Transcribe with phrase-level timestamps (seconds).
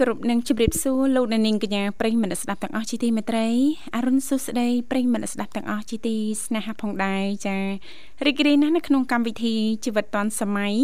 [0.00, 3.48] គ្រប់នឹងជម្រាបសួរលោកអ្នកនាងកញ្ញាប្រិយមិត្តស្ដាប់ទាំងអស់ជាទីមេត្រី
[3.96, 7.56] អរុនសុស្ដីប្រិយមិត្តស្ដាប់ទាំងអស់ជាទីស្នេហាផងដែរចា
[8.26, 10.74] រីករាយណាស់នៅក្នុងកម្មវិធីជីវិតឌွန်សម័យ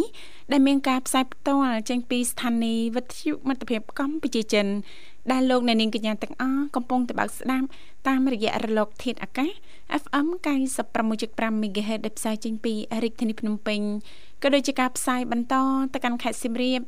[0.52, 4.66] ដែលមានការផ្សាយផ្ទាល់ចេញពីស្ថានីយ៍វិទ្យុមិត្តភាពកម្ពុជាចិន
[5.32, 7.66] ដែលលោកអ្នកនាងកញ្ញាទាំងអស់កំពុងតែបើកស្ដាប់
[8.08, 9.50] តាមរយៈរលកធាតុអាកាស
[10.02, 10.26] FM
[10.94, 13.80] 96.5 MHz ដែលផ្សាយចេញពីរាជធានីភ្នំពេញ
[14.44, 15.54] ក៏ដូចជាការផ្សាយបន្ត
[15.94, 16.80] ទៅកាន់ខេត្តសៀមរាប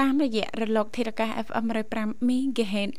[0.00, 2.90] តាមរយៈរលកធាតុអាកាស FM 105 MHz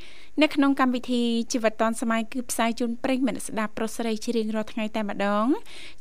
[0.41, 5.45] នៅក្នុងកម្មវិធីជីវិតឌွန်សម័យគឺផ្សាយជូនប្រិយមិត្តស្ដាប់ប្រុសស្រីជារៀងរាល់ថ្ងៃតែម្ដង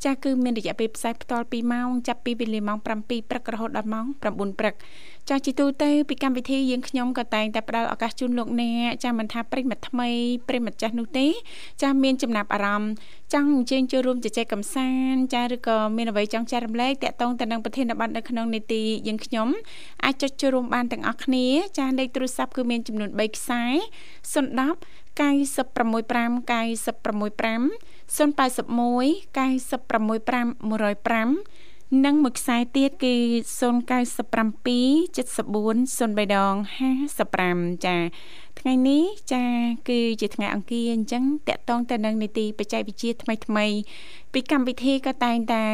[0.05, 2.87] ចាស់គឺមានរយៈពេលផ្សាយផ្ទាល់2ម៉ោងចាប់ពីវេលាម៉ោង7
[3.31, 4.75] ព្រឹករហូតដល់ម៉ោង9ព្រឹក
[5.29, 10.09] ចាស់ជីទូទៅពីកម្មវិធីយើងខ្ញុំក៏តែងតែផ្ដល់ឱកាសជូនលោកអ្នកចាស់មិនថាប្រិយមិត្តថ្មី
[10.49, 11.27] ប្រិយមិត្តចាស់នោះទេ
[11.83, 12.91] ចាស់មានចំណាប់អារម្មណ៍
[13.33, 19.49] ចង់អញ្ជើញចូលរួមជជែកកម្សាន្តចាឬក៏មានអ្វីចង់ចែករំលែកតាក់ទងទៅនឹងប្រធានបទនៅក្នុងនីតិយើងខ្ញុំ
[20.05, 21.47] អាចចុចចូលរួមបានទាំងអស់គ្នា
[21.79, 23.63] ចាលេខទូរស័ព្ទគឺមានចំនួន3ខ្សែ
[24.33, 24.35] 010
[25.15, 25.17] 965 965
[28.17, 33.15] 081 965 105និងមួយខ្សែទៀតគឺ
[33.59, 33.61] 097
[35.15, 36.55] 74 03ដង
[37.21, 37.97] 55ចា
[38.67, 39.45] ថ្ងៃនេះចា
[39.89, 43.67] គឺជាថ្ងៃអង្គារអញ្ចឹងតកតងទៅនឹងនីតិបច្ចេកវិទ្យាថ្មីថ្មី
[44.33, 45.65] ពីកម្មវិធីក៏តែងតែ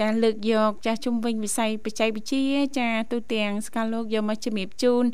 [0.00, 5.04] ចាលើកយកចាជុំវិញវិស័យបច្ចេកវិទ្យាចាទូទាំងស្កាលោកយកមកជំរាបជូន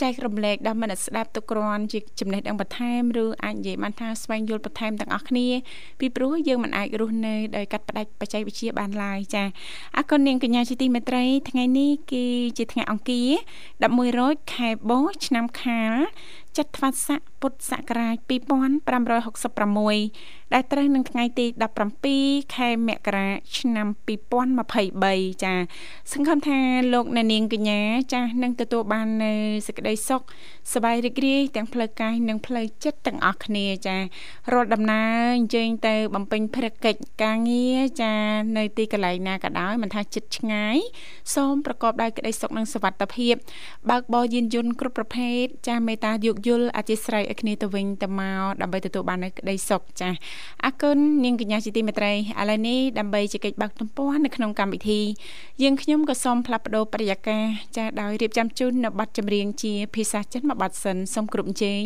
[0.00, 5.46] ចែករំលែកដល់មិត្តស្ដាប់ទុកគ្រាន់ជាចំណេះដឹងបន្ថែមឬអាចនិយាយបានថាស្វែងយល់បន្ថែមទាំងអស់គ្នា
[6.00, 9.44] ពីព្រោះយើងមិនអាចរស់នៅដោយកាត់ផ្ដាច់បច្ចេកវិទ្យាបានឡើយចា
[9.96, 12.24] អរគុណនាងកញ្ញាជាទីមេត្រីថ្ងៃនេះគឺ
[12.58, 13.30] ជាថ្ងៃអង្គារ
[13.74, 15.94] 11រោចខែបោះឆ្នាំខាល
[16.58, 21.46] ចត្វាស័ក ពុទ្ធសករាជ2566ដែលត្រូវនឹងថ្ងៃទី
[22.00, 23.28] 17ខែមករា
[23.58, 23.86] ឆ្នាំ
[24.58, 25.54] 2023ចា
[26.12, 26.58] សង្ឃឹមថា
[26.92, 27.80] លោកអ្នកនាងកញ្ញា
[28.12, 29.32] ចាស់នឹងទទួលបាននៅ
[29.66, 30.22] សេចក្តីសុខ
[30.72, 33.96] សប្បាយរីករាយទាំងផ្លូវកាយនិងផ្លូវចិត្តទាំងអស់គ្នាចា
[34.52, 38.14] រាល់ដំណើរអញ្ជើញទៅបំពេញភារកិច្ចការងារចា
[38.56, 40.76] នៅទីកន្លែងណាក៏ដោយមិនថាចិត្តឆ្ងាយ
[41.34, 43.34] សូមប្រកបដោយក្តីសុខនិងសុវត្ថិភាព
[43.90, 50.10] បើកបរយានយន្តគ្រប់ប្រភេទចាមេត្តាយោគយល់អធិស្ឋានឲ្យគ្នាទៅវិញទៅមកដើម្បីទទួលបាននូវក្តីសុខចា
[50.64, 52.16] អរគុណនាងកញ្ញាជាទីមេត្រីឥ
[52.50, 55.00] ឡូវនេះដើម្បីជែកបើកទំព័រនៅក្នុងកម្មវិធី
[55.62, 57.42] យើងខ្ញុំក៏សូមផ្លាស់ប្ដូរប្រយាករ
[57.76, 61.84] ចាដោយរៀបចំជូននៅប័ណ្ណចម្រៀងជាភាសាចិនមួយប័ណ្ណសិនសូមគ្រប់ជេង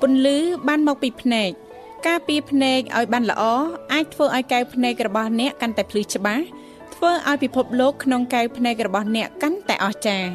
[0.00, 1.50] ពន្លឺបានមកពីភ្នែក
[2.06, 3.42] ការពីភ្នែកឲ្យបានល្អ
[3.92, 6.44] អាចធ្វើឲ្យកែវភ្នែករបស់អ្នកកាន់តែភ្លឺច្បាស់
[7.00, 10.30] ធ្វើឲ្យពិភពលោកក្នុងកែវភ្នែករបស់អ្នកកាន់តែអស្ចារ្យ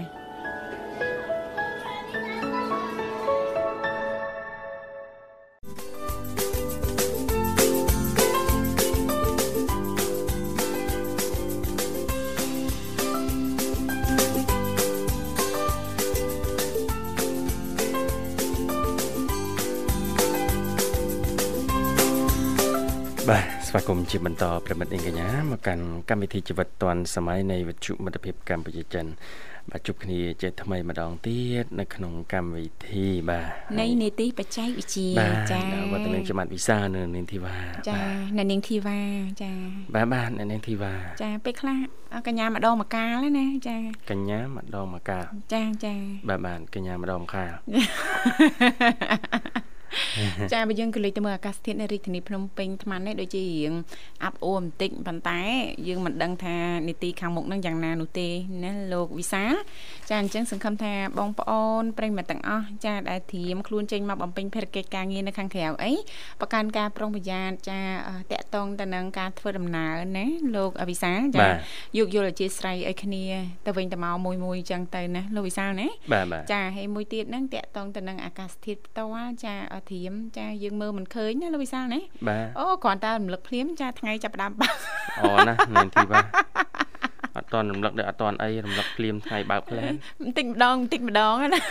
[23.75, 29.05] ស្វាគមន៍ជាបន្តប្រិមិត្តអីកញ្ញាមកកាន់កម្មវិធីជីវិតឌွန်សម័យនៃវិទ្យុមិត្តភាពកម្ពុជាចិន
[29.71, 35.07] បាទជួបគ្នាជាថ្មីម្ដងទៀតនៅក្នុងកម្មវិធីបាទនៃនីតិបច្ចេកវិទ្យា
[35.51, 37.55] ចា៎បាទនាងចំាត់វិសានៅនាងធីវ៉ា
[37.89, 37.99] ចា
[38.37, 38.99] នៅនាងធីវ៉ា
[39.43, 39.51] ចា
[39.95, 41.77] បាទបាទនៅនាងធីវ៉ាចាពេលខ្លះ
[42.27, 43.77] កញ្ញាម្ដងមកកាលណាចា
[44.11, 45.93] កញ្ញាម្ដងមកកាលចាចា
[46.29, 47.51] បាទបាទកញ្ញាម្ដងមកកាល
[50.53, 53.73] ចាបើយើងក៏លេចទៅមើលអាកាសធាតុនៅរាជធានីភ្នំពេញថ្មនេះដូចជារៀង
[54.23, 55.39] អាប់អួរបន្តិចប៉ុន្តែ
[55.87, 56.55] យើងមិនដឹងថា
[56.87, 58.27] នីតិខាងមុខនឹងយ៉ាងណានោះទេ
[58.63, 59.53] ណាលោកវិសាល
[60.09, 65.91] ចាអញ្ចឹងសង្ឃឹមថាបងប្អូនប្រិយមិត្តទាំងអស់ចាដែលធៀមខ្លួនចេញមកបំពេញភារកិច្ចការងារនៅខាងក្រៅអី
[66.39, 67.79] ប្រកាន់ការប្រុងប្រយ័ត្នចា
[68.31, 70.25] តកតងទៅនឹងការធ្វើដំណើរណា
[70.55, 71.47] លោកវិសាលចា
[71.97, 73.23] យោគយល់អធិស្ឋានឲ្យគ្នា
[73.65, 75.87] ទៅវិញទៅមកមួយមួយអញ្ចឹងទៅណាលោកវិសាលណា
[76.51, 79.53] ចាហើយមួយទៀតហ្នឹងតកតងទៅនឹងអាកាសធាតុផ្ទាល់ចា
[79.91, 82.01] ធៀមចាយើងមើលមិនឃើញណាលោកវិសាលណា
[82.59, 84.69] អូគ្រាន់តែរំលឹកភ្លាមចាថ្ងៃចាប់ដើមបា
[85.19, 86.25] អូណានាងធីវ៉ាអ
[87.53, 89.85] ត់តន់រំលឹកដល់អត់តន់អីរំលឹកភ្លាមថ្ងៃបើកផ្លែ
[90.21, 91.61] បន្តិចម្ដងបន្តិចម្ដងណា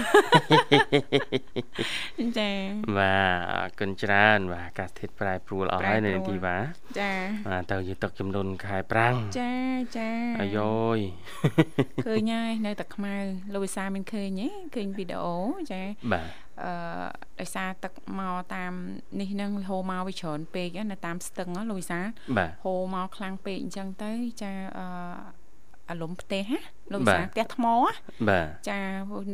[2.39, 2.51] ចា
[2.99, 6.57] បាទអរគុណច្រើន បាទអាកាសធាតុប្រែប្រួលអស់ហើយនៅទីវ៉ា
[7.01, 7.13] ចា
[7.49, 9.53] បាទទៅជាទឹកចំនួនខែប្រាំងចា
[9.97, 10.59] ចាអាយ
[10.97, 10.99] យ
[12.07, 13.15] ឃើញហើយនៅតែខ្មៅ
[13.53, 15.37] លោកវិសាមានឃើញទេឃើញវីដេអូ
[15.73, 15.83] ចា
[16.13, 16.29] បាទ
[16.63, 16.73] អឺ
[17.41, 18.73] ដោយសារទឹកមកតាម
[19.21, 22.01] នេះនឹងហូរមកវាច្រើនពេកនៅតាមស្ទឹងលោកវិសា
[22.65, 24.13] ហូរមកខ្លាំងពេកអញ្ចឹងទៅ
[24.43, 24.87] ចាអឺ
[25.91, 26.61] អាលុំផ្ទះណា
[26.93, 27.65] លោកវិសាផ្ទះថ្ម
[28.29, 28.81] បាទចា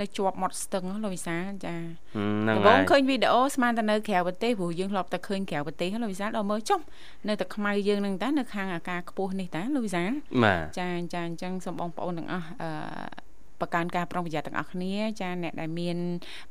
[0.00, 1.74] នៅជាប់មាត់ស្ទឹងលោកវិសាចា
[2.14, 6.80] ហ្នឹងហើយបងឃើញវីដេអូស្មានតែនៅក្រៅប្រទេសព្រោះយើងធ្លាប់តែឃើញក្រៅប្រទេសលោកវិសាដល់មើលចុះ
[7.28, 10.04] នៅតែខ្មៅយើងនឹងតានៅខាងអាការខ្ពស់នេះតាលោកវិសា
[10.78, 12.70] ចាចាអញ្ចឹងសូមបងប្អូនទាំងអស់អឺ
[13.60, 15.96] បង្កើនការប្រុងប្រយ័ត្នទាំងអស់គ្នាចាអ្នកដែលមាន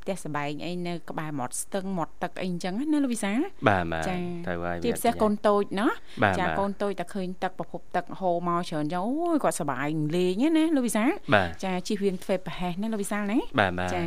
[0.02, 3.32] ផ្ទះសបែងអីនៅក្បែរមាត់ស្ទឹងមាត់ទឹកអីអញ្ចឹងណាលោកវិសា
[3.68, 5.88] បាទបាទទៅហើយជាពិសេសកូនតូចណា
[6.40, 11.06] ចាកូនតូចតែឃើញទឹកប្រភពទឹកហូរមកច្រើនចឹងអូយគាត់សបាយលេងណាលោកវិសា
[11.64, 14.02] ចាជិះវៀងធ្វើប្រហែសណាលោកវិសាណាបាទបាទចា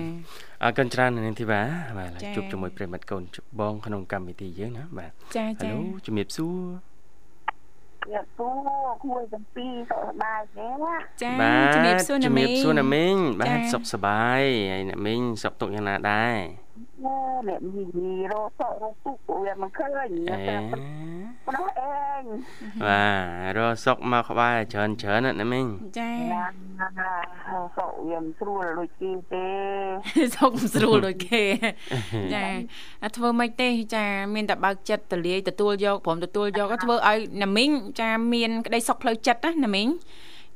[0.64, 1.60] អរគុណច្រើននាងធីវ៉ា
[1.98, 3.22] បាទជួបជាមួយប្រិមិត្តកូន
[3.60, 5.72] បងក្នុងកម្មវិធីយើងណាបាទចាចាហៅ
[6.06, 6.89] ជំរាបសួរ
[8.10, 10.68] ជំរាបសួរគួយទាំងពីរសុខសប្បាយទេ
[11.22, 11.32] ចា
[11.74, 14.42] ជំរាបសួរណាមីងជំរាបសួរណាមីងបាទសុខសប្បាយ
[14.72, 16.36] ហើយណាមីងសុខទុកយ៉ាងណាដែរ
[17.48, 20.56] អ្នកមីងរកសក់រកទុកវាមិនឃើញតែ
[21.46, 22.22] ប៉ុណ្ណោះឯង
[22.84, 23.04] បា
[23.48, 25.66] ទរកសុកមកក្បែរច្រើនច្រើនណាមីង
[25.98, 26.10] ចា
[27.76, 29.46] សុកវាមិនស្រួលដូចគេទេ
[30.36, 31.42] សុកមិនស្រួលដូចគេ
[32.34, 32.44] ចា
[33.16, 39.88] ធ្វើម៉េចទេចាមានតែបើកចិត្តទលាយទទួលយកព្រមទទួលយកធ្វើឲ្យណាមីងចាមានក្តីសុខផ្លូវចិត្តណាណាមីង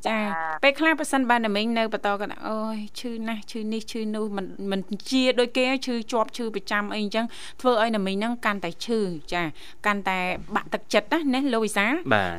[0.08, 0.18] ចា
[0.62, 4.80] ពេលខ្លះប៉ះសិនបានតែមីងនៅបន្តគាត់អូយឈឺណាស់ឈឺនេះឈឺនោះមិនមិន
[5.10, 7.26] ជាដូចគេឈឺជាប់ឈឺប្រចាំអីអញ្ចឹង
[7.60, 9.00] ធ្វើឲ្យណាមីងហ្នឹងកាន់តែឈឺ
[9.32, 9.42] ចា
[9.86, 10.18] កាន់តែ
[10.54, 11.92] បាក់ទឹកចិត្តណាណាលោកវិសាល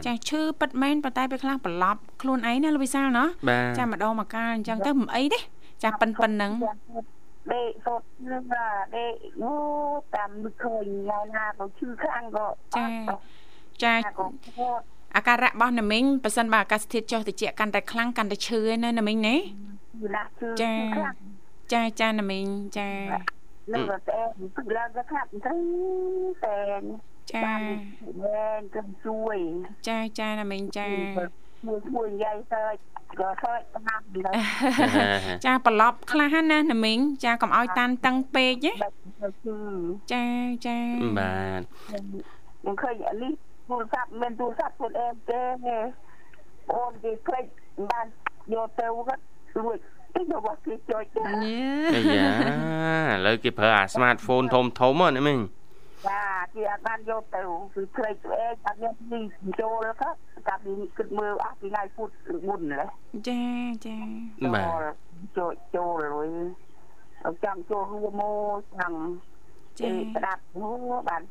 [0.05, 3.27] ចាឈឺប៉ិតមែនប៉ុន្តែពេលខ្លះប្រឡប់ខ្លួនឯងណាលោកវិសាលណោះ
[3.77, 5.39] ចាម្ដងមកកាលអញ្ចឹងទៅមិនអីទេ
[5.83, 6.51] ចាប៉ិនប៉ិនហ្នឹង
[7.51, 8.01] ដេកសត
[8.31, 8.43] នឹង
[8.95, 9.53] ដេកអូ
[10.15, 10.31] តាម
[10.61, 12.47] ឃើញថ្ងៃណាក៏ឈឺខ្លាំងក៏
[12.77, 12.85] ចា
[13.83, 13.93] ចា
[15.15, 19.35] អាការៈរបស់ណាមីងប៉ះសិនបើអាកាសធាតុចុះត្រជាក់កាន់តែខ្លាំងកាន់តែឈឺឯណាណាមីងណា
[20.61, 20.73] ចា
[21.73, 22.47] ចាចាណាមីង
[22.77, 22.89] ចា
[23.73, 25.55] នឹងតែទឹកឡើងក៏ខាត់ទៅ
[26.45, 26.57] តែ
[27.31, 29.37] ចាមែនគឺជួយ
[29.87, 30.87] ចាចាណាមីងចា
[31.67, 32.75] មួយមួយយាយសើច
[33.19, 34.01] ក៏សើចតាម
[35.45, 38.53] ចាប្រឡប់ខ្លះណាណាមីងចាកុំឲ្យតានតឹងពេក
[40.11, 40.25] ចា
[40.65, 40.77] ចា
[41.17, 41.61] បាទ
[42.65, 43.31] មិនឃើញអានេះ
[43.69, 45.41] ទូរស័ព្ទមានទូរស័ព្ទខ្លួនឯងទេ
[46.73, 47.45] អូនគេភ្លេច
[47.91, 48.05] បាន
[48.53, 49.23] យកទៅគាត់
[49.59, 49.77] លួច
[50.13, 52.27] ទីរបស់គេចុចអាយ៉ា
[53.13, 55.39] ឥឡូវគេប្រើអា smartphone ធំធំហ្នឹងមីង
[56.07, 57.41] បាទគេអត់បានយកទៅ
[57.73, 60.09] គឺភ្លេចខ្លួនឯងអត់មានទីចូលក៏
[60.47, 60.61] កាប់
[60.97, 62.09] គិតមើលអស់ពីថ្ងៃពុត
[62.47, 62.89] មុនឡេះ
[63.27, 63.41] ចា
[63.85, 63.97] ចា
[64.55, 64.67] បាទ
[65.37, 66.29] ចូលចូលលុយ
[67.43, 68.23] ចង់ចូលរួមម
[68.57, 68.97] កចង់
[69.79, 70.67] ចាស្ដាប់អូ
[71.09, 71.21] បាន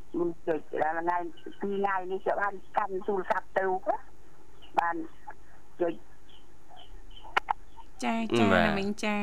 [0.46, 1.18] ជិះដល់ថ្ងៃ
[1.60, 3.64] ពីរថ្ងៃនេះក៏បានកាន់ទូរស័ព្ទទៅ
[4.78, 4.96] បាន
[5.80, 5.94] ចុច
[8.04, 8.44] ចាចា
[8.78, 9.18] មីងចា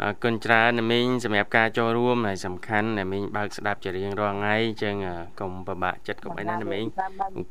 [0.00, 4.96] អរគុណច្រើនណាមីងសម្រាប់ការចូលរួមហើយសំខាន់ណាមីងបើកស្ដាប់ជារៀងរាល់ថ្ងៃអញ្ចឹង
[5.40, 6.84] កុំពិបាកចិត្តកុំអីណាណាមីង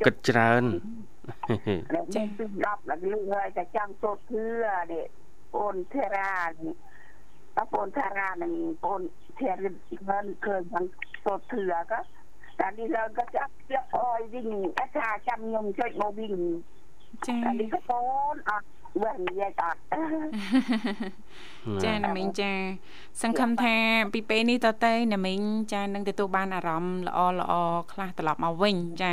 [0.06, 0.63] គិតច្រើន
[2.16, 4.45] ចេះពី10ដល់លឺហើយតែចង់សូត្រគឺ
[4.92, 5.06] នេះ
[5.57, 6.74] អូនធេរ៉ានេះ
[7.56, 9.02] បងប្អូនថារានឹងបង
[9.40, 9.69] ធានមិ
[10.24, 10.85] នឃើញបាន
[11.24, 12.00] សូត្រធឿក៏
[12.59, 14.47] តែនេះឡើងក៏ចាប់ចាប់អយវិញ
[14.80, 16.33] អត់ថាចាំខ្ញុំចុចមកវិញ
[17.28, 17.92] ចាតែនេះក៏ប
[18.31, 18.68] ងអត់
[19.04, 19.80] វិញនិយាយអត់
[21.83, 22.52] ចាណាមីងចា
[23.21, 23.75] សង្ឃឹមថា
[24.14, 25.42] ពីពេលនេះតទៅណាមីង
[25.73, 27.54] ចានឹងទទួលបានអារម្មណ៍ល្អល្អ
[27.92, 29.11] ខ្លះត្រឡប់មកវិញចា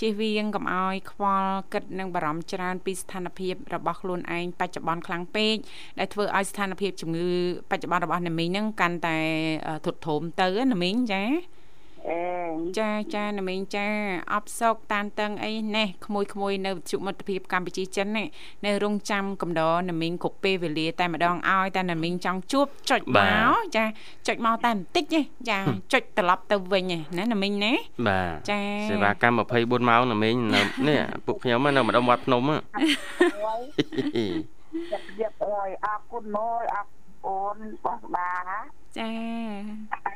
[0.00, 5.54] ជៀសវាងកុំឲ្យខ្វល់គិតនិងបារម្ភច្រើនពីស្ថានភាពរបស់ខ្លួនឯងបច្ចុប្បន្នខ្លាំងពេក
[5.98, 7.30] ដែលធ្វើឲ្យស្ថានភាពជំងឺ
[7.70, 9.18] បច្ចុប្បន្នរបស់ណាមីងហ្នឹងកាន់តែ
[9.84, 11.61] ធុតធំទៅណាមីងចាអេ
[12.78, 13.86] ចាចាណាមីងចា
[14.32, 18.26] អបសោកតានតឹងអីណេះក្មួយក្មួយនៅវិទ្យុមិត្តភាពកម្ពុជាចិននេះ
[18.66, 23.18] នៅរងចាំកំដរណាមីងគ្រប់ពេលវេលាតែម្ដងឲ្យតែណាមីងចង់ជួបចុចម
[23.50, 23.84] កចា
[24.28, 25.58] ចុចមកតែបន្តិចទេចា
[25.92, 26.84] ចុចត្រឡប់ទៅវិញ
[27.18, 27.72] ណាណាមីងណា
[28.06, 32.42] បាទចាសេវាកម្ម24ម៉ោងណាមីងនៅនេះពួកខ្ញុំនៅម្ដុំវត្តភ្នំ
[34.90, 36.86] យ៉ាប់យ៉ាប់អើយអរគុណមកអរ
[37.26, 38.30] អូនបោះបា
[38.98, 39.10] ចា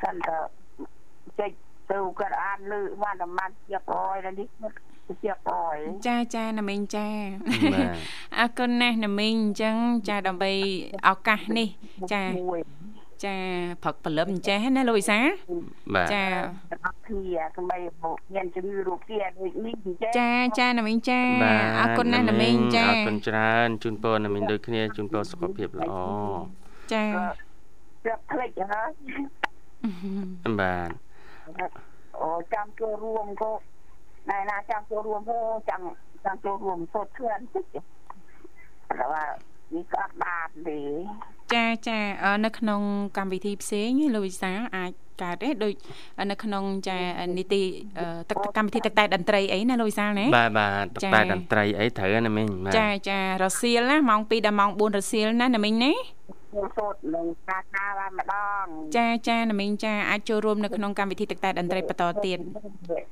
[0.03, 0.37] កាន់តែ
[1.39, 1.51] ចុច
[1.91, 4.47] ទៅគាត់អានលឺបានតែបានជាប្រយដល់នេះ
[5.23, 5.77] ជាប្រយ
[6.07, 7.07] ចាចាណាមីងចា
[8.39, 9.75] អរគុណណាស់ណាមីងអញ្ចឹង
[10.07, 10.51] ចាដើម្បី
[11.07, 11.67] ឱកាសនេះ
[12.13, 12.23] ចា
[13.25, 13.35] ចា
[13.83, 15.19] ព្រឹកព្រលឹមចេះណាលោកវិសា
[15.95, 16.23] បាទចា
[16.83, 17.77] ខគ្នាកុំបី
[18.33, 20.29] មានជំងឺរូបទាដូចនេះចាចា
[20.59, 21.19] ចាណាមីងចា
[21.79, 25.93] អរគុណណាស់ណាមីងចាអរគុណច្រើនជូនពរណាមីងដូចគ្នាជូនពរសុខភាពល្អ
[26.93, 27.03] ចា
[28.03, 28.89] ប្រាប់ផ្លេចហើយ
[30.61, 30.89] បាទ
[32.19, 33.51] អូចាំចូលរួមក៏
[34.29, 35.37] ណែណាចាំចូលរួមទៅ
[35.69, 35.81] ចាំ
[36.25, 37.65] ចាំចូលរួមសូត្រធឿនតិច
[38.99, 39.23] តែว่า
[39.73, 40.79] នេះក៏អត់បានទេ
[41.53, 41.99] ចាចា
[42.45, 42.81] នៅក្នុង
[43.17, 44.91] កម្មវិធីផ្សេងលោកវិសាអាច
[45.23, 45.73] កើតទេដូច
[46.31, 46.97] នៅក្នុងចា
[47.37, 47.63] នីតិ
[48.29, 55.93] ទឹកកម្មវិធីទឹកតែតន្ត្រីអីណាលោកវិសាលណាបាទបាទទឹកតែតន្ត្រីអីត្រូវណាមីងចាចារសៀលណាម៉ោង2ដល់ម៉ោង4រសៀលណាណាមីងណា
[56.77, 58.65] សូត្រនឹងការការបានម្ដង
[58.97, 62.37] ចាចាណាមីងចាអាចចូលរួមនៅក្នុងកម្មវិធីទឹកតែតន្ត្រីបន្តទៀត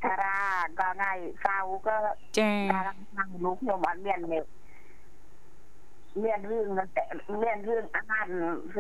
[0.04, 0.38] តារា
[0.80, 1.12] ក៏ថ្ងៃ
[1.44, 1.98] សៅរ៍ក៏
[2.40, 2.52] ចា
[3.18, 4.20] ខាងលោកខ្ញុំអត់មាន
[6.24, 6.68] មានរឿង
[7.44, 8.24] មានរឿងអាហារ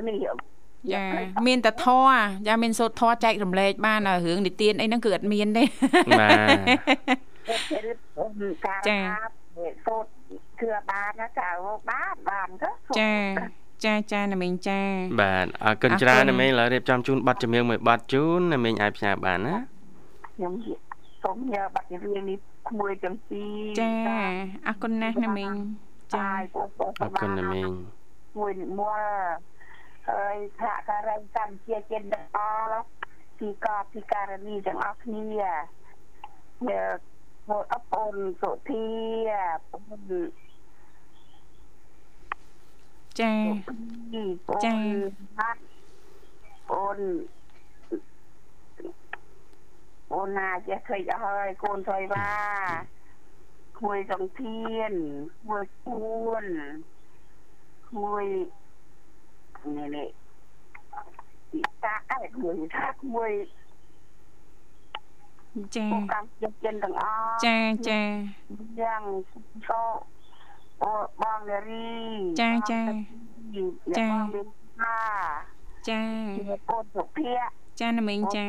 [0.09, 0.17] នេះ
[0.93, 1.05] ចា
[1.47, 2.11] មានតែធរ
[2.47, 5.63] ចាមានសូត្រធរចែករំលែកបានរឿងនិទានអីហ្នឹងគឺអត់មានទេ
[6.19, 6.29] បា
[8.77, 8.99] ទចា
[9.85, 10.09] សូត្រ
[10.61, 11.49] គឺបានណាចៅ
[11.89, 12.69] បានបានទៅ
[12.99, 13.13] ចា
[13.85, 14.81] ចាចាណាមីងចា
[15.21, 19.55] បាទអរគុណច្រើនណាមីងឥឡូវរៀបចំជូនប័ណ្ណចម្រៀងមួយប័ណ្ណជូនណាមីងអាចផ្សាយបានណា
[20.35, 20.53] ខ្ញុំ
[21.23, 22.37] សូមញើប័ណ្ណចម្រៀងនេះ
[22.69, 23.93] ក្មួយទាំងពីរចា
[24.67, 25.51] អរគុណណាស់ណាមីង
[26.15, 26.27] ចា
[27.01, 27.69] អរគុណណាមីង
[28.37, 29.03] មួយមួយ
[30.09, 32.39] ហើយថាការ៉េកម្ពុជាជាតិទាំងអ
[32.69, 32.85] ស់
[33.39, 35.43] ពីកោពីការនីទាំងអស់គ្នាយ
[36.95, 36.99] ក
[37.49, 38.85] មកអពនសុធា
[39.69, 40.11] ពុន
[43.19, 43.33] ចា
[44.65, 44.75] ចា
[46.71, 46.99] អូន
[50.11, 52.29] អូនណាចេះឃើញអស់ហើយកូនថយវ៉ា
[53.81, 54.91] គួយសង្ធាន
[55.45, 56.45] គួយគួន
[57.91, 58.25] គួយ
[59.75, 60.09] នេះនេះ
[61.51, 63.31] ពីតាអែគួយថាគួយ
[65.75, 67.57] ចាកម្មចិនទាំងអស់ចា
[67.89, 68.01] ចា
[68.81, 69.03] យ៉ាង
[69.67, 69.81] សោ
[70.83, 70.91] អូ
[71.21, 71.89] បងនារី
[72.41, 72.81] ចាចា
[73.97, 74.07] ចា
[75.87, 76.01] ចា
[76.69, 77.47] អូនសុភ័ក្រ
[77.79, 78.45] ចាណាមីងចា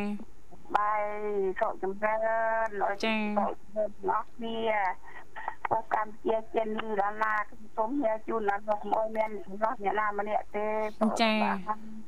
[0.76, 1.02] បាយ
[1.60, 2.16] សុខចម្រើ
[2.66, 2.68] ន
[3.04, 5.25] ចាសុខចម្រើនអស់គ្នាពួ
[5.82, 7.32] កកម្ពុជាចិនឬដល់ណា
[7.76, 10.68] សូមញ៉ាជូនដល់លោកអើយមានសម្រាប់អ្នកណាម្នាក់ទេ
[11.22, 11.34] ចា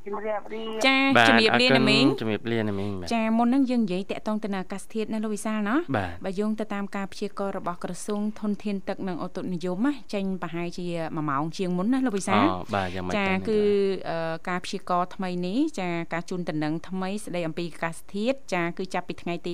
[0.07, 5.77] ជំរាបលាចាជំរាបលាណាមីងជំរាបលាណាមីងចាមុននឹងយើងនិយាយតាក់ទងទៅនឹងអាកាសធាតុណាលោកវិសាលណា
[6.25, 13.61] បើយោងទៅតាមការព្យាករណ៍របស់ក្រសួងធនធានទឹកនិងអូតុនិយមណាចេញប្រហែលជា1ម៉ោងជាងមុនណាលោកវិសាលអូបាទយ៉ាងម៉េចចាគឺ
[14.49, 19.53] ការព្យាករណ៍ថ្មីនេះចាការជូនតំណែងថ្មីស្ដីអំពីអាកាសធាតុចាគឺចាប់ពីថ្ងៃទី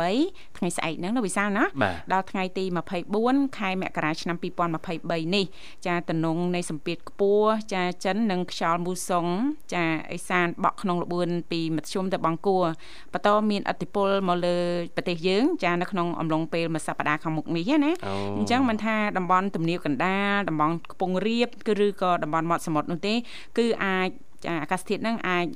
[0.00, 1.64] 18ថ្ងៃស្អែកហ្នឹងលោកវិសាលណា
[2.12, 3.19] ដល់ថ្ងៃទី24
[3.58, 4.36] ខែមករាឆ្នាំ
[4.80, 5.44] 2023នេះ
[5.86, 9.26] ចាតំណងនៃសម្ពាធខ្ពស់ចាចិននិងខ្យល់មូសុង
[9.74, 12.64] ចាអេសានបក់ក្នុងល្បឿនពីមធ្យមទៅបង្គួរ
[13.12, 14.58] បន្តមានឥទ្ធិពលមកលើ
[14.96, 17.92] ប្រទេសយើង ចានៅក្នុងអំឡុងពេលមួយសប្តាហ៍ខាងមុខនេះណា
[18.38, 23.14] អញ្ចឹងមិនថាតំបន់ទំនាបកណ្ដាលតំបន់ខ្ពង់រាបគឺឬក៏តំបន់មាត់សមុទ្រនោះទេ
[23.58, 24.08] គឺអាច
[24.44, 25.46] ចាអាកាសធាតុហ្នឹងអាច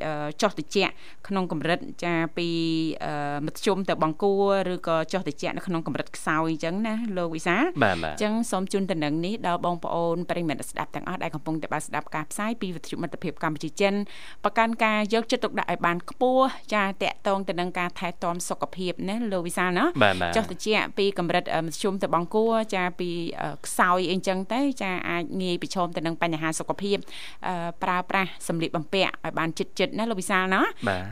[0.42, 0.92] ចុះត្រជាក់
[1.28, 2.48] ក្នុងកម្រិតចាពី
[3.46, 4.34] មធ្យមទៅបង្គួ
[4.68, 13.94] រឬក៏ចុះត្រជាក់នៅក្នុងកម្រិតខ្សោយអញ្ចឹងណាលោកវិសាអញ្ចឹងសូមជូនតំណែងនេះដល់បងប្អូនប្រិយមិត្តស្ដាប់ទាំងអស់ដែលកំពុងតែបានស្ដាប់ការផ្សាយពីវិទ្យុមិត្តភាពកម្ពុជាចិន
[14.44, 19.84] ប្រកាន់ការយកចិត្តទុកដាក់ឲ្យបានខ្ពស់ចាតកតងទៅនឹងការថែទាំសុខភាពណាលោកវិសាណា
[20.36, 23.10] ចុះត្រជាក់ពីកម្រិតមធ្យមទៅបង្គួរចាពី
[23.66, 26.96] ខ្សោយអីចឹងទៅចាអាចងាយប្រឈមទៅនឹងបញ្ហាសុខភាព
[27.82, 30.61] ប្រើប្រាស់សម្លៀកបំពាក់ឲ្យបានចិត្តចិត្តណាលោកវិសាលណា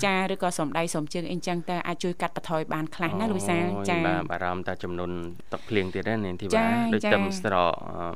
[0.05, 5.11] ចាឬក៏សំដៃសំជើងអីចឹងទៅអាចជួយកាត់បន្ថយបានខ្លះណាលោកវិសាលចាបាទបារម្ភតែចំនួន
[5.53, 7.73] ទឹកភ្លៀងទៀតណានាងធីវ៉ាដូចទឹមស្រក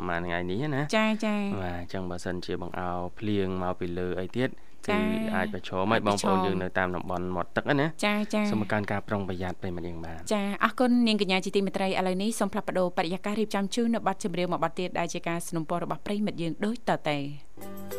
[0.07, 2.89] មួយថ្ងៃនេះណាចាចាបាទអញ្ចឹងបើសិនជាបង្អោ
[3.19, 4.49] ភ្លៀងមកពីលើអីទៀត
[4.87, 4.97] គឺ
[5.35, 17.94] អាចប្រឈមឲ្យបងប្អូនយើងនៅតាមតំបន់មាត់ទឹកណាចាចាសូមការការប្រុងប្រយ័ត្នពេលម្ដងបាទចាអរគុណនាងកញ្ញាជាទីមេត្រីឥឡូវនេះសូមផ្លាស់ប្ដូរបរិយាកាសរៀបចំជូននៅប័ណ្ណចម្រៀងមួយប័ណ្ណទៀតដែលជាការสนับสนุนរបស់ប្រិមិត្តយើងដូចតទៅ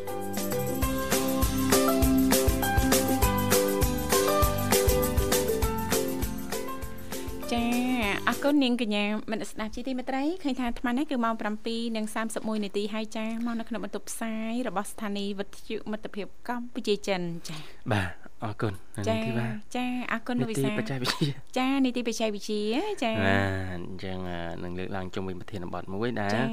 [8.26, 11.36] អរគុណនាងកញ្ញាមនស្ដាប់ជីទីមេត្រីឃើញថាអាត្មានេះគឺម៉ោង
[12.00, 17.58] 7:31នាទីហើយចាមកនៅក្នុងបន្ទប់ផ្សាយរបស់ស្ថានីយ៍វិទ្យុមិត្តភាពកម្ពុជាចិនចា
[17.92, 18.10] បាទ
[18.44, 22.62] អរគុណនាងធីវ៉ាចាអរគុណលោកវិសានីតិបច្ចេកវិទ្យាចានីតិបច្ចេកវិទ្យា
[23.04, 24.18] ចាបាទអញ្ចឹង
[24.64, 26.46] នឹងលើកឡើងជុំវិញប្រធានបទមួយដែល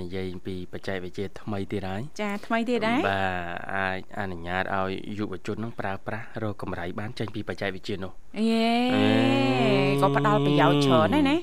[0.00, 8.12] និយាយពីបច្ចេកវិទ្យាថ្មីទៀតហើយចាថ្មីទៀតដែរបាទអាចអនុញ្ញាតឲ្យយុវជននឹងប្រើប្រាស់រកកម្រៃបានចេញពីបច្ចេកវិទ្យានោះ
[8.50, 8.70] យេ
[10.02, 11.36] ក៏ផ្ដល់ប្រយោជន៍ច្រើនដែរណា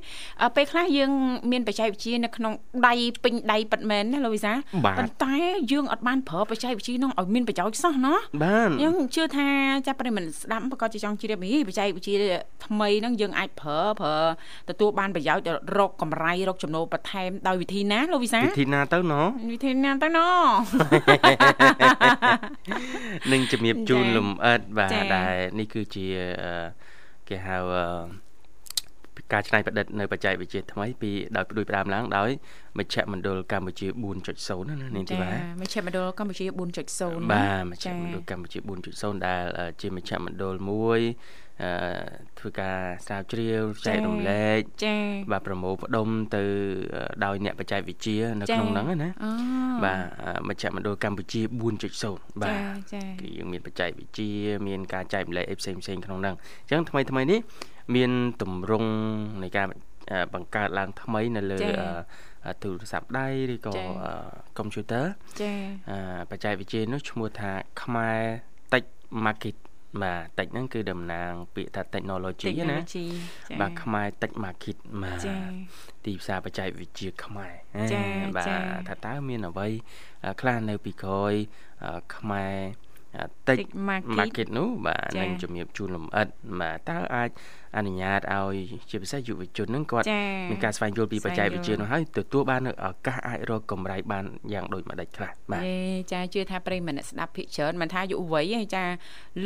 [0.56, 1.12] ពេលខ្លះយើង
[1.52, 2.54] មានបច្ចេកវិទ្យានៅក្នុង
[2.88, 4.54] ដៃពេញដៃប៉ិតមែនណាលោកវិសា
[4.98, 5.36] ប៉ុន្តែ
[5.72, 8.14] យើងអត់បានប្រើបច្ចេកវិទ្យានោះឲ្យមានប្រយោជន៍សោះណា
[8.44, 9.48] បាទយើងជឿថា
[9.88, 12.18] ចាប់ប្រិមត្តស្ដាប់ប្រកាសជាចង់ជ្រាបហីបច្ចេកវិទ្យា
[12.66, 14.16] ថ្មីហ្នឹងយើងអាចប្រើប្រើ
[14.70, 15.46] ទទួលបានប្រយោជន៍
[15.78, 19.14] រកកម្រៃរកចំណូលបន្ថែមដោយវិធីណាលោកវិសាវិធីណាទៅណ
[19.54, 20.20] វិធីណាទៅណ
[23.32, 26.06] នឹងជំរាបជូនលំអិតបាទដែលនេះគឺជា
[27.30, 27.58] គេហៅ
[29.34, 32.30] ការច្នៃប្រឌិតនៅបច្ចេកវិទ្យាថ្មីពីដោយផ្ដួចផ្ដើមឡើងដោយ
[32.78, 33.88] មជ្ឈមណ្ឌលកម្ពុជា
[34.30, 35.30] 4.0ណានាងធីបា
[35.62, 38.60] មជ្ឈមណ្ឌលកម្ពុជា4.0បាទមជ្ឈមណ្ឌលកម្ពុជា
[39.16, 39.44] 4.0ដែល
[39.82, 41.47] ជាមជ្ឈមណ្ឌលមួយអឺ
[42.40, 46.44] ធ្វើការស្រាវជ្រាវចែករំលែកចា៎បាទប្រមូលផ្ដុំទៅ
[47.26, 49.10] ដោយអ្នកបច្ចេកវិទ្យានៅក្នុងហ្នឹងណា
[49.86, 50.00] បាទ
[50.48, 51.42] មជ្ឈមណ្ឌលកម្ពុជា
[51.92, 52.60] 4.0បាទ
[53.22, 54.32] គឺយើងមានបច្ចេកវិទ្យា
[54.68, 57.40] មានការចែករំលែកអីផ្សេងផ្សេងក្នុងហ្នឹងអញ្ចឹងថ្មីថ្មីនេះ
[57.96, 58.12] មាន
[58.42, 58.92] ទម្រង់
[59.44, 59.68] នៃការ
[60.34, 61.60] បង្កើតឡើងថ្មីនៅលើ
[62.64, 63.74] ទូរស័ព្ទដៃឬក៏
[64.58, 65.06] កុំព្យូទ័រ
[65.42, 65.58] ចា៎
[66.32, 68.22] បច្ចេកវិទ្យានោះឈ្មោះថាខ្មែរ
[68.72, 68.86] Tech
[69.26, 69.56] Market
[70.04, 72.78] បាទតិចហ្នឹងគឺតំណាង ពាក្យថា technology ណា
[73.62, 75.28] បាទខ្មែរ tech market បាទ
[76.06, 77.54] ទីផ្សារបច្ចេកវិទ្យាខ្មែរ
[78.38, 78.48] បាទ
[78.88, 79.68] ថាតើមានអ្វី
[80.42, 81.34] ខ្លះនៅពីក្រោយ
[82.16, 82.56] ខ្មែរ
[83.50, 83.58] តិច
[84.20, 86.28] market នោះបាទនឹងជំរាបជូនលម្អិត
[86.62, 87.30] បាទតើអាច
[87.78, 88.56] អនុញ្ញាតឲ្យ
[88.90, 90.06] ជាពិសេសយុវជននឹងគាត់
[90.50, 95.62] មានការស្វែងយល់ពីបច្ចេកវិទ្យានោះហើយទទួលបាននៅឱកាសអាចរកកម្រៃបានយ៉ាងដូចម្ដេចខ្លះបាទ
[96.12, 98.84] ចាជឿថាប្រិយមិត្តស្ដាប់ភិកច្រើនមិនថាយុវវ័យទេចា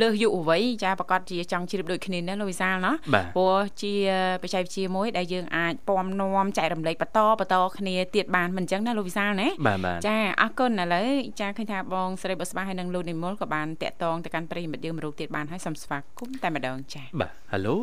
[0.01, 2.91] លើសយុវវ័យចាប្រកាសជាចង់ជ្រាបដូចគ្នាណាលោកវិសាលណា
[3.35, 3.93] ព្រោះជា
[4.43, 9.47] បច្ចេកវិទ្យាមួយដែលយើងអាចពំនាំចែករំលែកបន្តបន្តគ្នាទៀតបានមិនអញ្ចឹងណាលោកវិសាលណា
[10.07, 11.07] ចាអរគុណឥឡូវ
[11.39, 17.75] ចាឃើញថាបងស្រីបុស្បាហើយនិងលោកនិមលក៏បានតាក់ទងទៅកាន់ប្រិយមិត្តយើងមរុកទៀតបានហើយសូមស្វាគមន៍តែម្ដងចាបាទហៅឡូ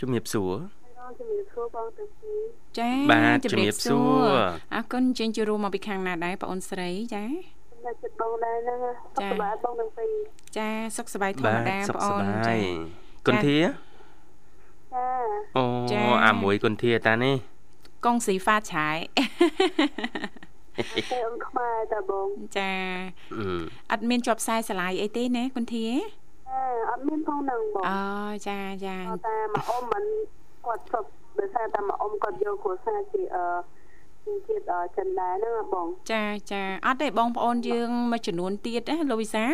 [0.00, 0.52] ជំរាបសួរ
[1.18, 2.40] ជំរាបសួរបងទាំងពីរ
[2.78, 4.28] ចាបាទជំរាបសួរ
[4.74, 7.24] អរគុណជើងជួរួមមកពីខាងណាដែរបងអូនស្រីចា
[7.86, 8.78] នៅចិត្តបងដែរហ្នឹង
[9.16, 10.12] សុខសប្បាយបងទាំងពីរ
[10.58, 12.56] ចាសុខសប្បាយធម្មតាបងអូនចា
[13.26, 13.58] គុនធា
[14.94, 15.06] ចា
[15.56, 15.64] អូ
[16.26, 17.36] អាមួយគុនធាតានេះ
[18.04, 18.96] កងស៊ីហ្វាឆាយ
[21.10, 22.28] តែអង្គខ្មែរតាបង
[22.58, 22.72] ចា
[23.92, 25.86] អត់មានជាប់ខ្សែស្រឡាយអីទេណាគុនធា
[26.90, 28.00] អត់មានផងនឹងបងអូ
[28.48, 30.04] ចាចាតែមកអ៊ំមិន
[30.66, 31.04] គាត់សុខ
[31.38, 33.44] ដោយសារតែមកអ៊ំគាត់យកគ្រួសារជាអឺ
[34.26, 39.44] ជាតិចិនដែរហ្នឹងបងចាចាអត់ទេបងប្អូនយើងមួយចំនួនទៀតណាលោកវិសា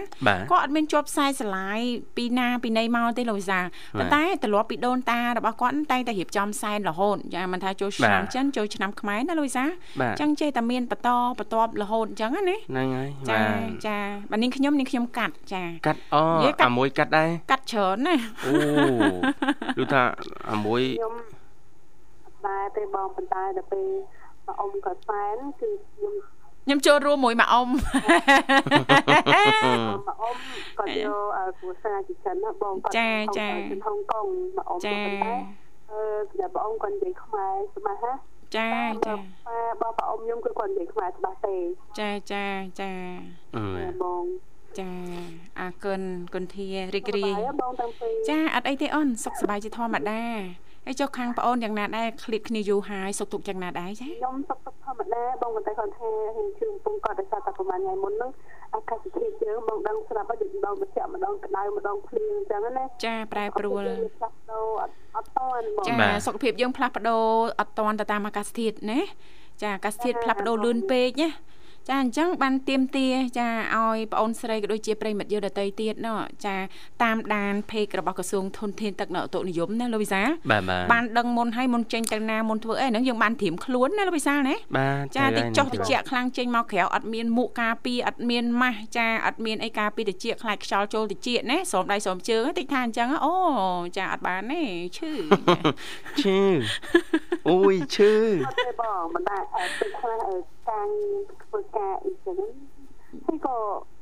[0.51, 1.81] ក៏អត់មានជាប់ខ្សែស្រឡាយ
[2.17, 3.61] ពីណាពីណីមកទេលោកវិសា
[3.99, 9.65] ប៉ុន្តែទម្លាប់ពីដូនតារបស់គាត់តែងតែរៀបចំសែនរហូតចាមិនថាចូលឆ្នាំចិនចូលឆ្នាំខ្មែរណាលោកវិសា
[10.01, 13.41] អញ្ចឹងចេះតែមានបន្តបន្ទាប់រហូតអញ្ចឹងណាហ្នឹងហើយចា
[13.87, 13.99] ចា
[14.31, 16.23] បាទនាងខ្ញុំនាងខ្ញុំកាត់ចាកាត់អូ
[16.67, 18.53] អាមួយកាត់ដែរកាត់ច្រើនណាអូ
[19.77, 20.03] គឺថា
[20.51, 21.15] អាមួយខ្ញុំ
[22.47, 23.87] ដែរទេបងប៉ុន្តែដល់ពេល
[24.47, 26.15] ម៉ាអ៊ំក៏សែនគឺខ្ញុំ
[26.65, 30.37] ខ្ញុំចូលរួមមួយម៉ាអ៊ំម៉ាអ៊ំ
[30.79, 34.27] ក៏យកគ្រួសារជាចិនណាបងគាត់ចាចាទៅហុងកុង
[34.57, 34.99] ម៉ាអ៊ំចា
[35.91, 36.03] អឺ
[36.41, 38.13] តែបងអ៊ំគាត់និយាយខ្មែរច្បាស់ណា
[38.57, 38.71] ចា
[39.07, 39.15] ចា
[39.81, 41.57] បងប្អូនខ្ញុំគឺគាត់និយាយខ្មែរច្បាស់ទេ
[41.99, 42.45] ចាចា
[42.81, 42.93] ចា
[44.03, 44.25] បង
[44.79, 44.91] ចា
[45.61, 46.03] អាគុណ
[46.35, 47.33] គុណធារីករាយ
[48.29, 50.23] ចាអត់អីទេអូនសុខសប្បាយជាធម្មតា
[50.87, 58.31] ហើយចុះខាងប្អូនយ៉ាងណាដែរឃ្លៀតគ្នាយូរហើយសុខទុក្ខយ៉ាងណាដែរចាខ្ញុំសុខទុក្ខធម្មតាបងប៉ុន្តែគាត់ថាហ៊ានជឿកំពុងគាត់ដោយសារតែប្រហែលថ្ងៃមុនហ្នឹង
[58.75, 63.85] អាកាសធាតុយើងបងដឹងស្រាប់ហើយម្ដងត្រជាក់ម្ដងក្តៅម្ដងភ្លៀងអញ្ចឹងណាចាប្រែប្រួល
[64.17, 67.25] ផ្លាស់ប្ដូរអត់អត់តាន់បងចាសុខភាពយើងផ្លាស់ប្ដូរ
[67.61, 69.01] អត់តាន់ទៅតាមអាកាសធាតុណា
[69.63, 71.29] ចាអាកាសធាតុផ្លាស់ប្ដូរលឿនពេកណា
[71.90, 73.08] ចាអញ្ចឹងបានទៀមទា
[73.40, 76.56] ចាឲ្យប្អូនស្រីក៏ដូចជាប្រិមិត្តយើងដតីទៀតណោះចា
[77.04, 80.22] តាមដានเพจរបស់ក្រសួងធនធានទឹកនៅអតុនិយមណាលោកវិសា
[80.92, 84.56] បានដឹងមុនឲ្យមុនចេញទៅណាមុនធ្វើអីហ្នឹងយើងបានត្រៀមខ្លួនណាលោកវិសាលណា
[85.18, 93.34] ចាតិចចុះតិចខ្លាំងចេញមកក្រៅអត់មានមួកការពារអត់មានម៉ាស់ចាអត់មានអីការពារតិចខ្លាចខ្យល់ចូលតិចណាស្រោមដៃស្រោមជើងតិចថាអញ្ចឹងអូ
[93.98, 94.62] ចាអត់បានទេ
[94.98, 95.12] ឈឺ
[96.22, 96.40] ឈឺ
[97.50, 98.14] អូយឈឺ
[98.46, 99.43] អត់ទេ បងមិនដែរ
[99.79, 100.19] ពេលខ្លះ
[100.69, 100.87] ការ
[101.45, 102.37] ធ្វើការអីចឹង
[103.27, 103.59] ហើយក៏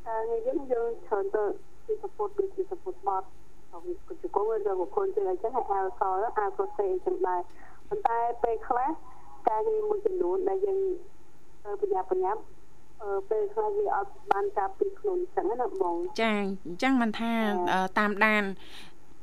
[0.06, 1.44] ការងារយើងយើងច្រើនទៅ
[1.86, 3.26] ជាសពុតដូចជាសពុតបត់
[3.70, 3.78] ក៏
[4.22, 6.02] ជង្គង់ឬក៏ខ្លួនជាអីចឹងហើយអាវស
[6.38, 7.40] អាវក្រូសេអីចឹងដែរ
[7.88, 8.90] ប៉ុន្តែពេលខ្លះ
[9.48, 10.80] ការងារមួយចំនួនដែលយើង
[11.64, 12.40] ទៅបញ្ញាបញ្ញាប់
[13.02, 16.32] អឺពេលខ្លះវាអត់បានការពីខ្លួនចឹងណាបងចា
[16.66, 17.32] អញ្ចឹងមិនថា
[17.98, 18.42] តាមដាន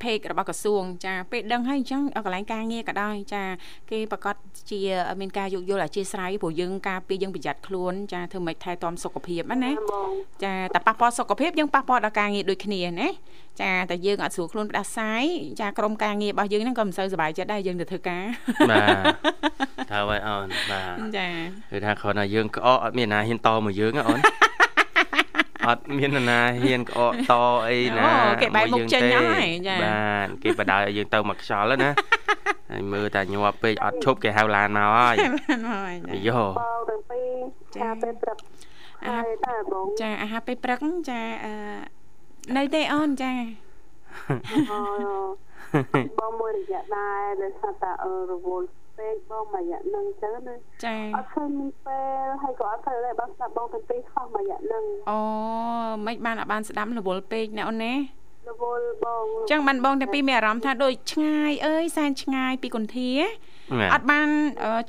[0.03, 3.43] page របស់ក្រសួងចាពេលដឹងហើយអញ្ចឹងកន្លែងការងារក៏ដោយចា
[3.91, 4.35] គេប្រកាស
[4.71, 4.79] ជា
[5.19, 9.71] មានការយោគយល់អធិស្ឋានព្រោះយើងការពារយើងប្រយ័ត្នខ្លួនចាធ្វើម៉េចថែទាំសុខភាពណា
[10.43, 13.09] ចាតែប៉ះពាល់សុខភាពយើងប៉ះពាល់ដល់ការងារដូចគ្នាណា
[13.61, 15.23] ចាតែយើងអត់ស្រួលខ្លួនផ្ដាសាយ
[15.61, 18.23] ចាក្រុមការងាររបស់យើងហ្នឹងក៏មិនសូវសុបាយចិត្តដែរយើងទៅធ្វើការ
[18.71, 19.03] បាទ
[19.91, 21.27] ថាឲ្យអូនបាទចា
[21.71, 24.19] គឺថាគ្រាន់តែយើងក្អកអត់មានណាហ៊ានតមកយើងអូន
[25.67, 27.33] អត់មាននរណាហ៊ានក្អកត
[27.67, 28.09] អីណា
[28.41, 31.89] គេបែកមុខចេញហើយចាបាទគេបដៅឲ្យយើងទៅមកខ្យល់ណា
[32.71, 35.15] ហើយមើលតែញាប់ពេកអត់ឈប់គេហៅឡានមកហើយ
[36.11, 38.37] អាយ៉ូបងទាំងពីរចាពេលព្រឹក
[39.07, 41.53] ហើយតែបងចាអាហារពេលព្រឹកចាអឺ
[42.57, 43.33] នៅទេអូនចា
[46.19, 47.91] បងមួយរយៈដែរដែលថាតា
[48.31, 55.19] រវល់ពេកបងមួយរយៈហ្នឹងអញ្ចឹងណាចាអត់ឃើញមានពេលហើយក៏អត់ឃើញដែរបងស្ដាប់បងទាំងពីរខុសមួយរយៈហ្នឹងអូ
[56.05, 57.93] មិនបានអត់បានស្ដាប់រវល់ពេកណាអូនណា
[58.49, 63.11] រវល់បងអញ្ចឹងបានបងទាំងពីរមានអារម្មណ៍ថាដូចឆ្ងាយអើយសែនឆ្ងាយពីគុន្ធា
[63.93, 64.27] អត់បាន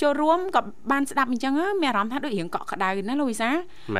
[0.02, 0.62] ចូលរួមក៏
[0.92, 3.50] បានស្ដាប់អញ្ចឹងមានអារម្មណ៍ថាដូចរៀងកក់ក្ដៅណាលោកវិសា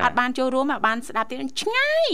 [0.05, 2.11] អត់បានចូលរួមអត់បានស្ដាប់ទៀតឆ្ងាយ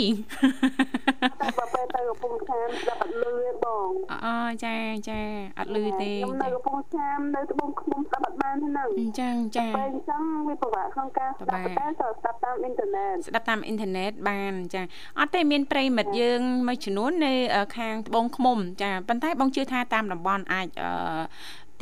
[1.40, 3.88] តែបើពេលទៅកំពង់ចាមស្ដាប់អត់លឺទេបង
[4.24, 4.76] អូចា
[5.08, 5.20] ចា
[5.58, 14.82] អត់លឺទេខ្ញុំនៅកំពង់ចាមនៅត្បូងឃ្មុំស្ដាប់អត់បានហ្នឹងអញ្ចឹងចាពេលអញ្ចឹងវាពិបាកក្នុងការស្ដាប់តែស្ដាប់តាមអ៊ីនធឺណិតស្ដាប់តាមអ៊ីនធឺណិតបានចា
[15.20, 17.32] អត់ទេមានប្រិមិត្តយើងមួយចំនួននៅ
[17.78, 20.90] ខាងត្បូងឃ្មុំចាប៉ុន្តែបងជឿថាតាមតំបន់អាចអឺ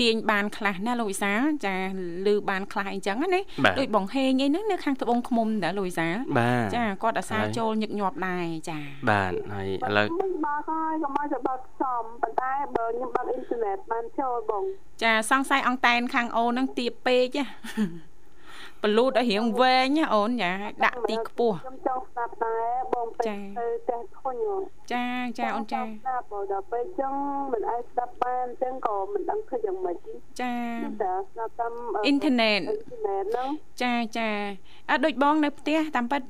[0.00, 1.32] ទាញបានខ្លះណាលោកវិសា
[1.66, 1.74] ចា
[2.26, 3.40] លឺបានខ្លះអីចឹងណា
[3.78, 6.08] ដូចបងហេងអីហ្នឹងនៅខាងត្បូងឃ្មុំដែរលោកវិសា
[6.76, 8.78] ចាគាត់អាសាចូលញឹកញាប់ដែរចា
[9.10, 10.06] បាទហើយឥឡូវ
[10.44, 14.64] បើហើយកុំឲ្យទៅបើកសំប៉ុន្តែបើខ្ញុំបើកអ៊ីនធឺណិតបានចូលបង
[15.02, 17.46] ចាសង្ស័យអង្តែនខាងអូនហ្នឹងទៀបពេកណា
[18.82, 20.52] បលូតឲ្យរៀងវែងអូនចា
[20.84, 24.34] ដាក់ទីខ្ពស់ខ្ញុំចង់ស្ដាប់ដែរបងពេកទៅផ្ទះធុញ
[24.92, 25.06] ចា
[25.38, 27.14] ចាអូនចាស្ដាប់បើដល់ពេលចឹង
[27.52, 29.96] មិនអាចស្ដាប់បានចឹងក៏មិនដឹងធ្វើយ៉ាងម៉េច
[30.40, 30.54] ចា
[31.02, 31.72] តែស្ដាប់តាម
[32.04, 33.48] អ៊ីនធឺណិតអ៊ីនធឺណិតហ្នឹង
[33.82, 34.28] ចាចា
[34.90, 36.22] អត់ដូចបងនៅផ្ទះតាមពិត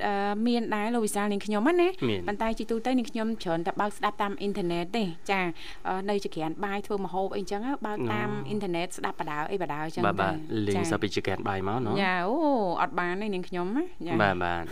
[0.46, 1.88] មានដែរលោកវិសាលនាងខ្ញុំណា
[2.26, 5.40] ប៉ុន្តែជីទូទៅនាងខ្ញុំច្រើនតែបើកស្ដាប់តាមអ៊ីនធឺណិតទេចា
[6.10, 10.34] នៅចក្រានបាយធ្វើម្ហូបអីចឹងបើកតាមអ៊ីនធឺណិតស្ដាប់បដាអីបដាចឹងបាទបាទ
[10.68, 12.41] លេងសពីចក្រានបាយមកណ៎យ៉ាអូ
[12.81, 14.64] អត់បានទេនាងខ្ញុំណាបាទបាទ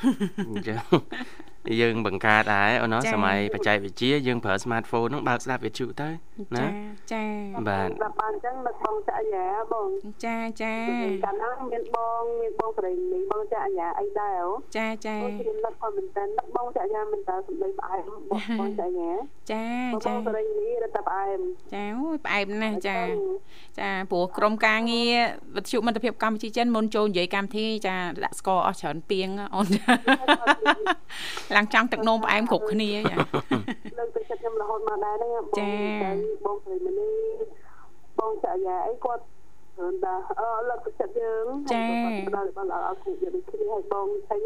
[0.48, 0.78] អញ្ចឹង
[1.81, 6.09] យើងបង្កើតដែរអូនសម័យបច្ចេកវិទ្យាយើងប្រើ smartphone ហ្នឹងបើកស្ដាប់វិទ្យុទៅ
[6.57, 6.66] ណា
[7.12, 7.25] ចា
[7.68, 9.88] បាទស្ដាប់បានអញ្ចឹងនឹកបងចាក់យ៉ាបង
[10.25, 10.75] ចាចា
[11.25, 18.20] កាលណាមានបងមានបងស្រីនេះបងចាក់យ៉ាអីដែរអូចាចាខ្ញុំនឹកគាត់មែនតើនឹកបងចាក់យ៉ាមែនតើសំដីផ្អែមបង
[18.61, 19.11] បងចាក់យ៉ា
[19.53, 19.64] ចា
[20.07, 21.40] ចាបងស្រីនេះរត់តែផ្អែម
[21.75, 22.99] ចាអូយផ្អែមណាស់ចា
[23.81, 25.12] ចាព្រោះក្រុមការងារ
[25.57, 29.68] វិទ្យុមិត្តភាពកម្ពុជាចិនមុនចូលនិយាយកម្មវិធីចាដាក់ស្ករអស់ច្រើនពីងអូន
[31.56, 33.16] ឡើងចង់ទឹកនោមផ្អែមគ្រប់គ្នាចា
[33.98, 35.76] លើកទឹកចិត្តខ្ញុំរហូតមកដែរហ្នឹងបង
[36.44, 37.10] បងស្រីមនី
[38.18, 39.22] បងចាយ៉ាអីគាត់
[39.76, 41.82] ច្រើនដែរអឺលើកទឹកចិត្តយើងចា
[42.36, 44.38] ដល់បងអរគុណយើងគ្នាឲ្យបងស្អី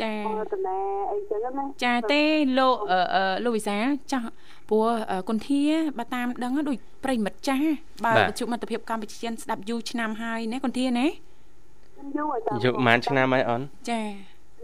[0.00, 0.78] ចាបងតនា
[1.12, 2.22] អីចឹងណាចាទេ
[2.58, 3.76] លោកអឺលោកវិសា
[4.12, 4.28] ចាស់
[4.70, 4.86] ព្រោះ
[5.28, 5.62] គុនធា
[5.98, 7.66] បើតាមដឹងដូចប្រិមិត្តចាស់
[8.04, 11.06] បើវិទ្យុមិត្តភាពកម្ពុជាស្ដាប់យូរឆ្នាំហើយណាគុនធាណា
[12.16, 14.00] យូរហើយយូរប៉ុន្មានឆ្នាំហើយអូនចា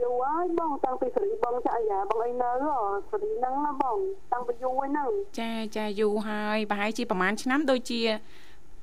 [0.03, 2.51] យូរហើយបងតាំងពីសេរីបងចាក់យ៉ាបងអីនៅ
[3.11, 3.97] សេរីហ្នឹងណាបង
[4.33, 5.11] តាំងពីយូរហ្នឹង
[5.41, 8.01] ចាចាយូរហើយប្រហែលជាប្រហែលឆ្នាំដូចជា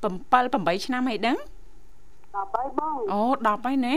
[0.01, 1.37] 7 8ឆ្នាំហើយដឹង
[2.37, 3.95] 10ហើយបងអូ10ហើយណា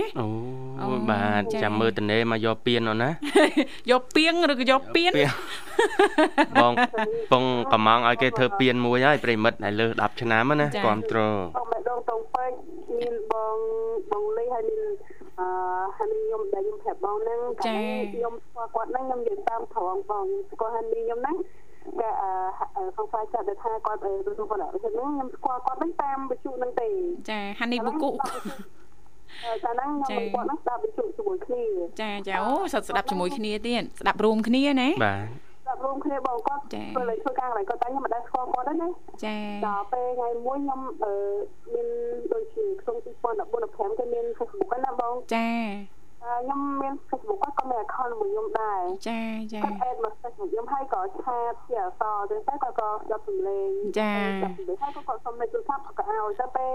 [0.80, 3.10] អូបាទចាំមើលតនេមកយកពៀនអូនណា
[3.90, 5.12] យកពៀងឬក៏យកពៀន
[6.60, 6.72] បង
[7.32, 11.20] ពងកំងឲ្យគេធ្វើពៀនមួយហើយប្រិមិត្តឲ្យលើស10ឆ្នាំណាគ្រប់ត្រ
[11.56, 12.50] បងម្ដងតងពេក
[12.98, 13.56] មានបង
[14.10, 14.82] បងលីហើយមាន
[15.40, 15.46] អឺ
[15.96, 21.36] ហើយខ្ញុំដែលខ្ញុំប្រាប់បងហ្នឹងខ្ញុំស្គាល់គាត់ហ្នឹងខ្ញុំនិយាយតាមត្រង់បងស្គាល់ហើយខ្ញុំហ្នឹង
[22.00, 26.88] តែអឺខាងផ្សាយចាត់ថាគាត់ទទួលផលអញ្ចឹងខ្ញុំស្គាល់គាត់ហ្នឹងតាមវិទ្យុហ្នឹងទេ
[27.30, 31.62] ចាហានីបុគុចាហ្នឹងខ្ញុំគាត់ហ្នឹងស្ដាប់វិទ្យុជាមួយគ្នា
[32.00, 38.88] ចាចាអូសិតស្ដាប់ជាមួយគ្នាទៀតស្ដាប់រួមគ្នាណាបាទ ស្ដាប់រួមគ្នាបងគាត់ធ្វើលេខធ្វើការកន្លែងគាត់តែខ្ញុំមិនដែលស្គាល់គាត់ទេណា
[39.24, 41.12] ចាដល់ពេលថ្ងៃមួយខ្ញុំអឺ
[41.74, 41.88] មាន
[42.32, 45.48] ដូចជាក្នុង2014 15គេមាន Facebook ណាបងចា
[46.22, 49.20] ខ្ញុំមាន Facebook គាត់ក៏មាន account មួយខ្ញុំដែរចា
[49.52, 56.72] ចាគាត់ add មក Facebook ខ្ញុំហើយក៏ឆាតជាអសទៅតែគាត់ក៏យកសម្លេងចាយកសម្លេងហើយក៏គាត់សុំលេខទូរស័ព្ទក៏ឲ្យទៅពេល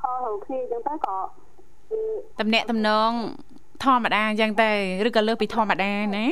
[0.00, 1.16] ខលរកគ្នាអញ្ចឹងទៅក៏
[2.40, 3.12] តំណាក់តំណង
[3.84, 4.70] ធម្មតាអញ្ចឹងទៅ
[5.08, 6.26] ឬក៏លើសពីធម្មតាណា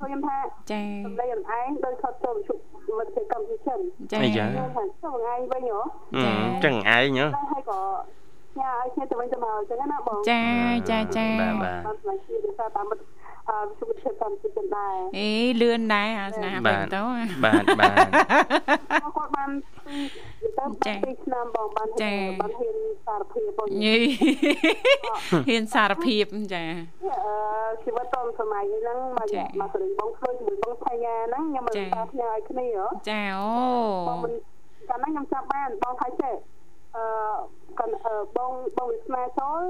[0.00, 0.36] ខ្ញុំថា
[0.70, 2.58] ចាសម្លេងអឯងដោយខត់ចូលជុំ
[2.98, 3.78] មិត្តកម្មវិធីចិន
[4.12, 4.44] ចាចា
[4.76, 5.80] ថាចូលថ្ងៃវិញហ៎
[6.24, 6.32] ចា
[6.64, 6.96] ចឹងឯងហ៎
[7.52, 7.80] ហើយក៏
[8.58, 10.42] ញ៉ាឲ្យគ្នាទៅវិញទៅមកអញ្ចឹងណាបងចា
[10.90, 13.02] ចាចាបាទបាទតាមស្លាយជាដោយសារតាមមិត្ត
[13.48, 15.30] អឺសុខភាពតាមទីចឹងដែរអេ
[15.60, 17.00] លឿនដែរអាស្នាបាទទៅ
[17.44, 19.50] បាទបាទគាត់បាន
[19.86, 19.96] ពី
[20.58, 21.88] ទៅពីឆ្នាំបងបាន
[22.40, 23.98] បានហ៊ានសារភាពបងយី
[25.48, 26.64] ហ៊ានសារភាពចា
[27.02, 27.34] អឺ
[27.84, 29.28] ជីវិតតសម័យហ្នឹងមក
[29.60, 32.68] មកស្រីបងឃើញមួយបងឆាយាហ្នឹងខ្ញុំមិនបានផ្ញើឲ្យគ្នា
[33.10, 33.48] ចាអូ
[34.08, 34.32] បងមិន
[34.88, 36.34] កាលណាខ្ញុំចាប់បានបងថៃចេះ
[36.96, 37.04] អឺ
[37.78, 37.94] គាត់
[38.36, 39.62] បងបងវាស្នាចូល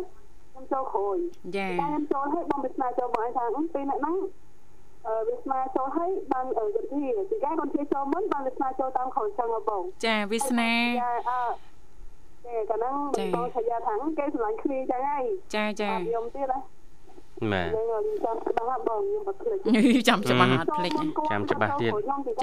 [0.57, 1.19] ខ្ញុំចូលក្រួយ
[1.57, 4.17] ចាខ្ញុំចូលឲ្យបងវាស្នាចូលបងឯងថាពីអ្នកហ្នឹង
[5.07, 10.71] អឺវាស្នាចូលឲ្យបានយន្តធីទីកាគាត់ជាចូលមុនបានវាស្នាចូលតាមខនចឹងបងចាវាស្នា
[11.29, 11.41] អឺ
[12.45, 12.95] គេកាលហ្នឹង
[13.35, 16.76] បងឆាយាថាគេស្រឡាញ់គ្នាចឹងហើយចាចាខ្ញុំទៀតហ៎
[17.53, 17.69] បាទ
[18.25, 20.93] ចាំច្បាស់បងខ្ញុំបាត់ភ្លេចចាំច្បាស់អត់ភ្លេច
[21.31, 21.93] ចាំច្បាស់ទៀត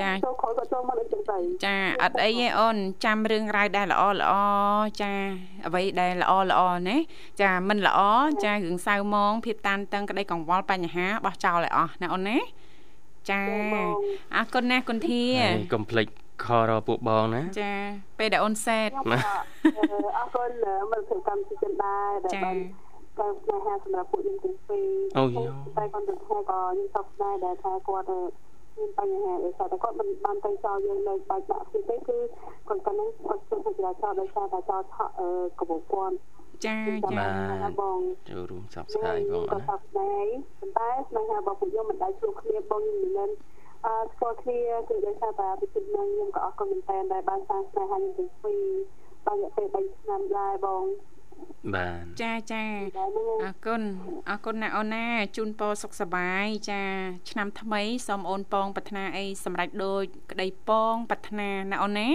[0.02, 4.34] ចាចូលខលក៏ចូលមកអីចឹងទៅចាអត់អីទេអូនចាំរឿងរ៉ាវដែលល្អល្អ
[5.02, 5.12] ចា
[5.66, 6.98] អ្វីដែលល្អល្អណា
[7.42, 8.00] ចាមិនល្អ
[8.44, 12.38] ចារឿងសៅមងភាពតានតឹងក្តីកង្វល់បញ្ហាបោះចោលឲ្យអស់ណាអូនណា
[13.30, 13.42] ចា
[14.36, 15.24] អរគុណណាគុនធា
[15.74, 16.08] កុំភ្លេច
[16.46, 17.74] ខរពួកបងណាចា
[18.20, 18.90] ពេលដែលអូនសែត
[20.18, 20.50] អរគុណ
[20.92, 22.58] មកធ្វើកម្មវិធីចិនដែរដែលបាន
[23.19, 25.36] ការស្នេហាសម្រាប់ពួកយើងទាំងពីរអូយ
[25.78, 28.08] តែគាត់ទៅថាក៏ខ្ញុំសោកស្ដាយដែលថាគាត់
[28.78, 32.17] មានបញ្ហាដោយសារតែគាត់មិនបានទៅចោលយើងនៅបាច់ដាក់ទៀតទេគឺ
[32.67, 35.12] គាត់កណ្ដឹងគាត់ជួយចរាចរណ៍ដោយសារតែចោលថក់
[35.60, 36.15] កបគាត់
[36.65, 37.99] ចាចាបង
[38.30, 40.26] ចូលរួមសោកស្ដាយបងណាសោកស្ដាយ
[40.60, 43.30] ប៉ុន្តែស្នេហារបស់ពួកយើងមិនដែលជួបគ្នាបងខ្ញុំមិន
[43.86, 48.63] អឺស្គាល់គ្នាគឺដោយសារតែពីទឹកនឹងខ្ញុំក៏អរគុណមែនតើដែលបានសាងស្នេហាខ្ញុំទាំងពីរ
[49.26, 50.84] បានរយៈពេល3ឆ្នាំដែរបង
[51.74, 52.63] បាទចាចា
[53.43, 53.82] អរគុណ
[54.30, 55.06] អរគុណណាអូនណា
[55.38, 56.82] ជូនពរសុខសប្បាយចា
[57.30, 62.10] ឆ្នាំថ្មីសូមអូនពងប្រាថ្នាអីសម្រាប់ដូចក្តីពងប្រាថ្នាណាអូនណា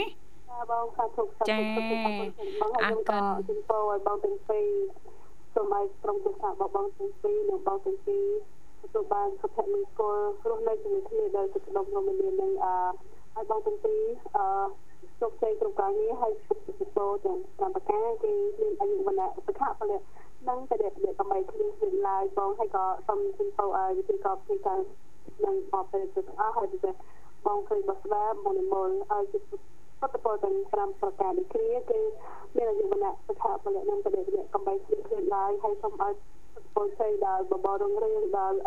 [0.51, 1.57] ចាបងសាធុសាធុចា
[2.85, 4.69] អរគុណជូនពរឲ្យបងទាំងពីរ
[5.55, 8.27] សូមឲ្យក្រុមគ្រួសាររបស់បងទាំងពីរនិងបងទាំងពីរ
[8.83, 10.17] ទទួលបានសុភមង្គល
[10.49, 12.67] រស់នៅជាមួយគ្នាដោយសុខដុមរមនានឹងអ
[13.37, 14.01] ឲ្យបងទាំងពីរ
[14.37, 14.39] អ
[15.21, 20.01] ជោគជ័យក្នុងការងារហើយសុខភាពទាំងតាមប្រការគឺមានអាយុវណ្ណៈសុខៈពលៈ
[20.49, 24.79] និងបរិបទដើម្បីគ្មានគ្មានឡើយបងហើយក៏សូមជូនពរឲ្យវិទ្យាករផ្សេងការ
[25.45, 26.91] និងបបិទ្ធទាំងអស់ហើយទៅ
[27.47, 29.43] បងឃើញបស្ដាមុនមុនឲ្យជិត
[30.01, 32.01] បតពលទាំង5ប្រការនេះគ្នាគឺ
[32.57, 36.13] មានអាយុវណ្ណៈសុខៈពលៈនិងបរិបទដើម្បីគ្មានគ្មានឡើយហើយសូមឲ្យ
[36.75, 38.59] ពលជ័យដល់បបរងរឿងដល់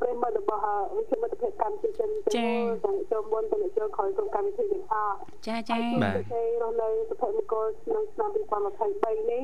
[0.00, 0.62] ប្រិមត្តរបស់
[0.96, 9.42] វិទ្យាមិត្តភាពកម្មជាជនទាំងចូលមុនទាំងចូលក្រោយក្នុងកម្មវិធីទាំងអស់ចាចាបាទរស់នៅសុភមង្គលក្នុងឆ្នាំ2023នេះ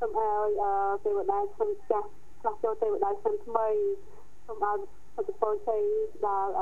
[0.00, 0.48] សូមឲ្យ
[1.04, 2.08] ទេវតាខ្ញុំចាស់
[2.40, 3.68] ឆ្លោះចូលទេវតាខ្ញុំថ្មី
[4.46, 4.78] សូមឲ្យ
[5.16, 5.82] សុខពលជ័យ
[6.26, 6.52] ដល់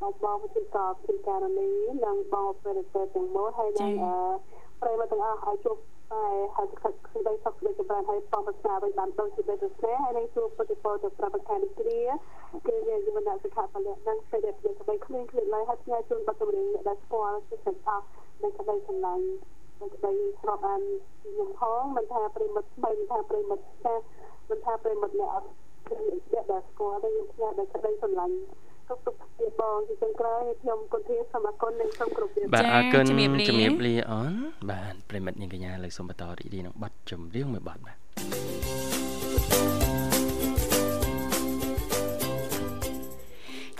[0.00, 1.70] បងបងវិទ្យាករពីការនី
[2.04, 3.92] និងបងប្រិយទាំងមូលហើយនិង
[4.86, 5.76] ប្រិមត្តទាំងអស់ឲ្យជួប
[6.12, 6.24] តែ
[6.56, 12.00] ហើយខិតគឺដីសុខដូចចម្រើនហើយបងប្រាថ្នាវិញបានដូចជាបេតុស្នេហ៍ហើយនឹងជួបពុទ្ធពលទៅប្រាប់ខាងនេះគ្រា
[12.66, 18.04] គឺយើងយមនសិក្ខាពលៈនឹងសេរីភាពទៅគ្មានគ្លៀតឡើយហើយផ្ញើជូនបទចម្រៀងអ្នកដែលស្គាល់សិទ្ធិអស់
[18.42, 19.24] និងក្តីសម្លាញ់
[19.80, 20.82] និងក្តីស្របអាន
[21.22, 24.02] ខ្ញុំផងមិនថាប្រិមិត្តថ្មីមិនថាប្រិមិត្តចាស់
[24.48, 25.48] មិនថាប្រិមិត្តអ្នកអត់
[25.88, 25.96] គឺ
[26.32, 28.36] អ្នកដែលស្គាល់តែយើងផ្ញើដោយក្តីសម្លាញ់
[28.88, 34.32] គ្រប់គ្រប់ពីបងជាចុងក្រោយខ្ញុំគុណធាសូមអរគុណនិងសូមគោរពបាទអរគុណជំរាបលាអូន
[34.70, 37.96] បាទប្រិមិត្តនាងកញ្ញាលើសូមបន្តរីករាយនឹងប័ណ្ណចម្រៀងមួយប័ណ្ណបាទ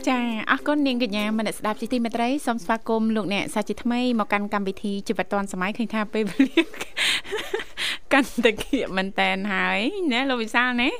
[0.09, 0.19] ចា
[0.51, 6.63] អរគុណនាងកញ្ញាមនស្ដាប់ជីទីមេត្រីសូមស្វាគមន៍លោកអ្នកសាជាថ្មីមកកាន់កម្មវិធីជីវិតឌွန်សម័យឃើញថាពេលវេលា
[8.17, 9.81] កាន់តែគៀកមែនតែនហើយ
[10.13, 10.91] ណាលោកវិសាលណា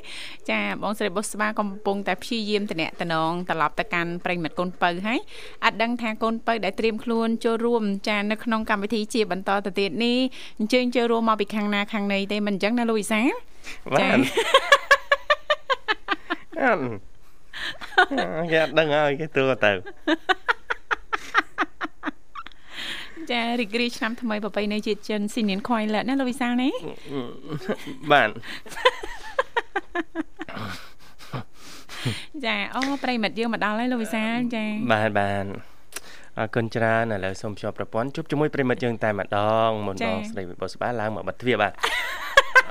[0.51, 5.19] ចាបងស្រីបុស្បាកំពុងតែព្យាយាមតំណតំណងត្រឡប់ទៅកាន់ប្រិមិត្តកូនពៅហើយ
[5.65, 10.19] អត់ដឹងថាកូនពៅដែលត្រៀមខ្លួនចូលរួមចានៅក្នុងកម្មវិធីជាបន្តទៅទៀតនេះ
[10.59, 13.29] អញ្ជើញចូលរួមមកពីខាងណាខាងណីទេមិនអញ្ចឹងណាលោកវិសាល
[14.01, 14.23] ចាអត់
[18.53, 19.73] គេអត់ដឹងហើយគេទួទៅ
[23.33, 26.75] ចារីករាយឆ្នាំថ្មីប្រពៃណីជាតិចិនស៊ីនៀនខ្វៃលណាលោកវិសាលនេះ
[28.13, 28.31] បាទ
[32.45, 35.45] ចាអូប្រិមិត្តយើងមកដល់ហើយលោកវិសាលចាបាទបាទ
[36.39, 41.73] អរគុណច្រើនឥឡូវសូមភ្ជាប់ប្រព័ន្ធជួបជាមួយប្រិមិត្តយើងតែម្ដងមុនបងស្រីវិបុស្បាឡើងមកបិទទ្វារបាទ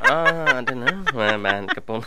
[0.03, 0.17] អូ
[0.69, 0.89] ទៅណា
[1.19, 1.99] បាទបាទកំពុង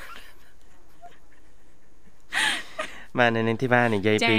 [3.19, 4.39] បាទនៅនឹងទីបាននិយាយពី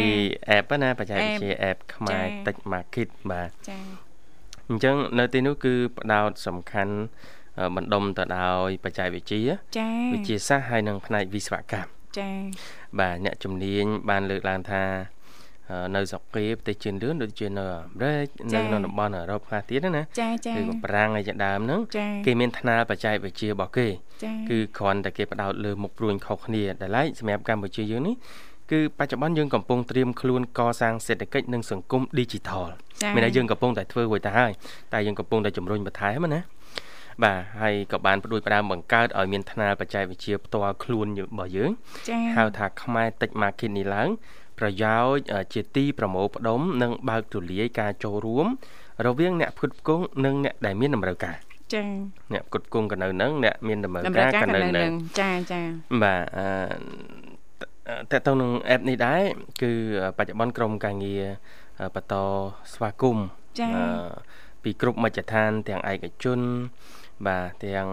[0.58, 3.78] app ណាបច្ចេកវិទ្យា app ខ្មែរ Tech Market បាទចា
[4.70, 6.96] អញ្ចឹងនៅទីនោះគឺផ្ដោតសំខាន់
[7.76, 9.42] បណ្ដុំទៅដោយបច្ចេកវិទ្យា
[9.78, 12.30] ចាវិទ្យាសាស្ត្រហើយនិងផ្នែកវិស្វកម្មចា
[13.00, 14.84] បាទអ្នកជំនាញបានលើកឡើងថា
[15.96, 21.82] នៅស្រុកគេប្រទេសជឿនលឿនដូចជានៅអាមេរិកនៅក្នុងតំបន់អឺរ៉ុបខ្លះទៀតណាចាចាគឺប្រាំងឯជាដើមហ្នឹង
[22.26, 23.88] គេមានថ្នាលបច្ចេកវិទ្យារបស់គេ
[24.50, 28.16] គឺគ្រាន់តែគេផ្ដោតលើមុខព្រួញខុសគ្នាដែលឡែកសម្រាប់កម្ពុជាយើងនេះ
[28.72, 32.68] គឺបច្ចុប្បន្នយើងកំពុងត្រៀមខ្លួនកសាងសេដ្ឋកិច្ចនិងសង្គម Digital
[33.16, 34.52] មានន័យយើងកំពុងតែធ្វើរួចទៅហើយ
[34.94, 36.42] តែយើងកំពុងតែជំរុញបន្ថែមណា
[37.24, 41.72] បាទហើយក៏បានផ្ដួចផ្ដើមបង្កើតឲ្យមានថ្នាលបច្ចេកវិទ្យាផ្ទាល់ខ្លួនរបស់យើង
[42.36, 44.10] ហៅថាខ្មែរ Tech Market នេះឡើង
[44.60, 48.48] ប្រយោជន៍ជាទីប្រមូលផ្ដុំនិងបើកទូលាយការចូលរួម
[49.06, 51.38] រវាងអ្នកផ្គត់ផ្គង់និងអ្នកដែលមានតម្រូវការ
[51.74, 51.90] ចា៎
[52.34, 55.62] អ្នកផ្គត់ផ្គង់ក៏នៅនឹងអ្នកមានតម្រូវការក៏នៅនឹងចាចា
[56.04, 56.48] បាទអឺ
[58.12, 59.22] តើតើនឹង app នេះដែរ
[59.62, 59.72] គឺ
[60.18, 61.24] បច្ចុប្បន្នក្រុមការងារ
[61.96, 62.16] បន្ត
[62.74, 63.26] ស្វាគមន៍
[63.60, 66.40] ចា៎ពីគ្រប់មជ្ឈដ្ឋាន ទាំងឯកជន
[67.28, 67.88] បាទទាំង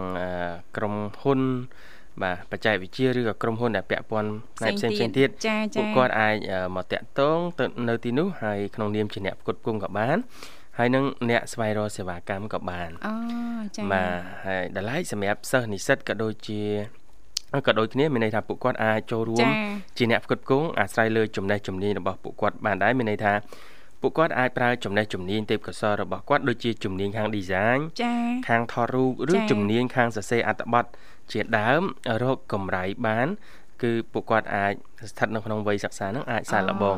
[0.77, 1.41] ក្រុមហ៊ុន
[2.23, 5.29] បាទបច្ចេកវិទ្យាឬក៏ក្រុមហ៊ុនដែលពាក់ព័ន្ធផ្នែកផ្សេងផ្សេងទៀត
[5.77, 6.35] ពួកគាត់អាច
[6.75, 10.17] មកតាក់ទងទៅនៅទីនោះហើយក្នុងនាមជាអ្នកផ្គត់ផ្គង់ក៏បាន
[10.77, 13.13] ហើយនឹងអ្នកស្វែងរកសេវាកម្មក៏បានអូ
[13.75, 14.11] ចា៎បាទ
[14.45, 16.61] ហើយតម្លៃសម្រាប់សិស្សនិស្សិតក៏ដូចជា
[17.65, 19.47] ក៏ដូចគ្នាមានន័យថាពួកគាត់អាចចូលរួម
[19.97, 23.33] ជាអ្នកផ្គត់ផ្គង់អាស្រ័យលើចំណេះជំនាញរបស់ពួកគាត់បានដែរមានន័យថា
[24.01, 30.85] ពួកគាត់អាចប្រើចំណេះជំនាញទេពកោសល្យរបស់គាត់ដូចជាជំនាញខាង design ចា៎ខាងថតរូបឬជំនាញខាងសរសេរអត្ថបទ
[31.31, 31.81] ជាដើម
[32.23, 33.27] រកកម្រៃបាន
[33.83, 34.73] គឺពួកគាត់អាច
[35.09, 36.95] ស្ថិតនៅក្នុងវ័យសិក្សាហ្នឹងអាចសាកល្បង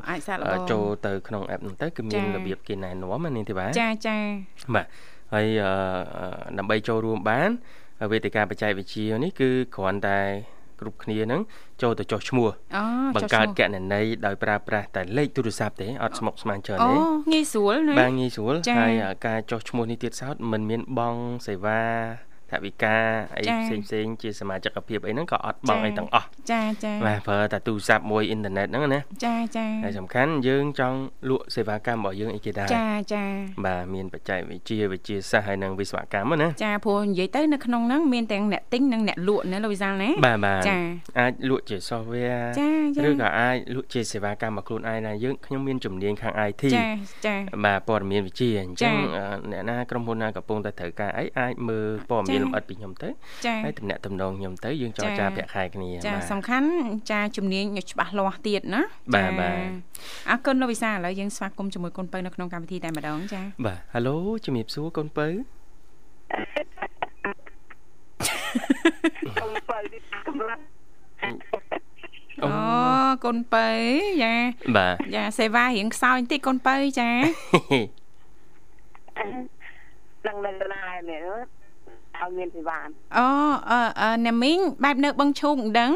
[0.72, 4.18] ចូលទៅក្នុង app ហ្នឹងទៅគឺមានរបៀបគេណែនាំណានាងទេបាទចាចា
[4.76, 4.86] បាទ
[5.34, 5.48] ហើយ
[6.58, 7.50] ដើម្បីចូលរួមបាន
[8.12, 10.22] វេទិកាបច្ចេកវិទ្យានេះគឺគ្រាន់តែ
[10.80, 11.42] គ្រប់គ្នានឹង
[11.82, 12.50] ចូលទៅចុះឈ្មោះ
[13.16, 16.94] បង្កើតកណន័យដោយប្រើប្រាស់តែលេខទូរស័ព្ទទេអត់ស្មុកស្មាញច្រើនទេអូ
[17.32, 18.94] ងាយស្រួលណាបាទងាយស្រួលហើយ
[19.28, 21.16] ការចុះឈ្មោះនេះទៀតសោតមិនមានបង
[21.48, 21.82] សេវា
[22.52, 22.96] ថវិកា
[23.38, 30.98] អីផ្សេងផ្សេងជាសមាជិកភាពអីហ្នឹងក៏អត់បងអីទាំងអស់ចាចាបាទប្រើតែទូរស័ព្ទមួយអ៊ីនធឺណិតហ្នឹងណាចាចាហើយសំខាន់យើងចង់
[31.30, 33.24] លក់សេវាកម្មរបស់យើងអីគេដែរចាចា
[33.66, 40.78] បាទមានបច្ចេកវិទ្យាវិទ្យាសាស្ត្រហើយនិងវិស្វកម្មណាចាព្រោះនិយាយទៅនៅក្នុងហ្នឹងមានទាំងអ្នកទិញនិងអ្នកលក់ណាលោកវិសាលណាបាទបាទចា
[41.20, 46.88] អាចលក់ជា software ចាចាឬក៏អាចលក់ជាសេវាកម្មរបស់ខ្លួនឯងណាយើងខ្ញុំមានជំនាញខាង IT ចា
[47.26, 47.36] ចា
[47.66, 48.94] បាទព័ត៌មានវិទ្យាអញ្ចឹង
[49.52, 53.10] អ្នកណាក្រុមហ៊ុនណាកំពុងតែត្រូវការអីអាចមើលព័ត៌មានលម្អិតពីខ្ញុំទៅ
[53.66, 56.70] ហើយតំណាក់តំណងខ្ញុំទៅយើងចរចាប្រាក់ខែគ្នាចាសំខាន់
[57.12, 58.82] ចាជំនាញច្បាស់លាស់ទៀតណា
[59.14, 59.56] បាទបាទ
[60.30, 65.28] អរគុណលោកវិសាឥឡូវយើងស្វាគមន៍ជាមួយកូនពៅនៅក្នុងកម្មវិធីតែម្ដងចាបាទហៅឡូជំរាបសួរកូនពៅ
[69.42, 70.62] កូនពៅនេះកម្លាំង
[72.44, 72.52] អូ
[73.26, 73.68] កូនពៅ
[74.24, 74.36] យ៉ា
[74.78, 77.10] បាទយ៉ាសេវារៀងខ្សោយបន្តិចកូនពៅចា
[80.28, 81.26] នឹងនៅណានេះ
[82.22, 82.80] ឲ្យមានសេវា
[83.18, 83.28] អូ
[84.02, 85.92] អឺណាមីងបែបនៅបឹងឈូកអញ្ចឹង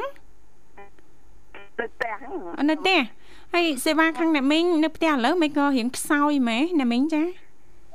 [1.79, 2.15] នៅផ្ទះ
[2.69, 2.99] នៅផ្ទះ
[3.53, 7.23] ហើយសេវាខាងអ្នកមីងនៅផ្ទះឥឡូវមិនក៏រៀងខ្សោយម៉េអ្នកមីងចា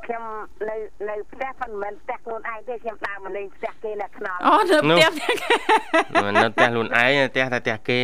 [0.07, 0.25] ខ្ញុំ
[0.69, 0.77] នៅ
[1.09, 5.11] នៅផ្ទះប៉ុន្មានផ្ទះខ្លួនឯងទេខ្ញុំដើរមកលេងផ្ទះគេនៅខ្នល់អូនៅផ្ទះ
[6.37, 8.01] នៅផ្ទះខ្លួនឯងផ្ទះតែផ្ទះគេ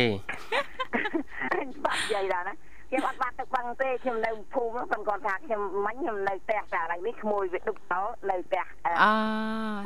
[1.83, 2.53] បាត់និយាយដល់ណា
[2.89, 7.93] ខ្ញុំអត់បាត់ទឹកបឹងទេខ្ញុំនៅភូមិប៉ុន្តែគាត់ថាខ្ញុំមិញខ្ញុំនៅផ្ទះតែឥឡូវនេះក្មួយវាដុកត
[8.29, 8.65] នៅផ្ទះ
[9.03, 9.13] អូ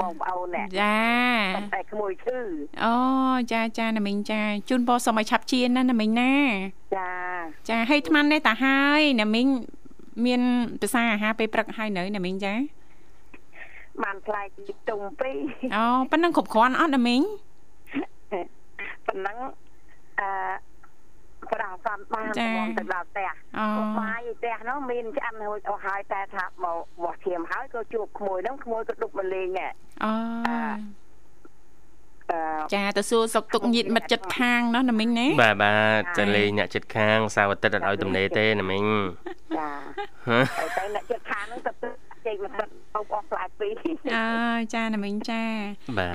[0.02, 1.00] បងប្អូននេះចា
[1.76, 2.38] តែក្មួយឈឺ
[2.84, 2.94] អូ
[3.54, 6.34] ចាចាណាមីងចាជូនពរសុំឲ្យឆាប់ជាណាណាមីងណា
[6.98, 7.12] ចា
[7.70, 9.48] ចាហើយថ្មនេះតាហើយណាមីង
[10.26, 10.42] មាន
[10.82, 12.54] ភាសាអាហារពេលព្រឹកហើយនៅណាមីងចា
[14.04, 15.32] បានខ្លាយទីទុំពី
[15.76, 17.22] អូប៉ុណ្ណឹងគ្រប់គ្រាន់អត់ណាមីង
[19.08, 19.50] ប៉ុណ្ណឹងអឺ
[22.12, 23.30] ប្រោសំបានមកទៅដល់ផ្ទះ
[24.00, 29.72] បាយផ្ទះនោះមានឆ្អិនរួចអស់ហើយតែថាមកបោះឈាមហើយក៏ជួបក្មួយនោះក្មួយក៏ដុកមកលេងដែរ
[30.04, 30.14] អូ
[32.74, 38.86] ចាទៅសួរសុកទុកញាតមិត្តចិត្តខាងណោះណាមីងណាបាទបាទទៅលេងអ្នកចិត្តខាងសៅអាទិត្យអត់ឲ្យទំនេរទេណាមីង
[39.58, 39.70] ចា
[40.30, 41.90] ហើយទៅអ្នកចិត្តខាងហ្នឹងទៅ
[42.30, 43.74] ចេកមកទឹកអស់អស់ផ្លែពីរ
[44.16, 44.26] អើ
[44.74, 45.44] ចាណាមីងចា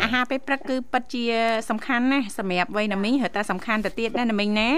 [0.03, 1.25] អាហារពេលព្រឹកគឺពិតជា
[1.71, 4.71] សំខាន់ណាស់សម្រាប់វ័យណាមីងហើយតែសំខាន់ទៅទៀតណាណាមីងណា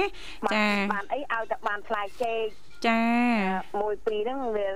[0.54, 2.44] ចាបានអីឲ្យតែបានផ្លែចេក
[2.86, 3.02] ចា
[3.80, 4.68] មួយពីរហ្នឹងវា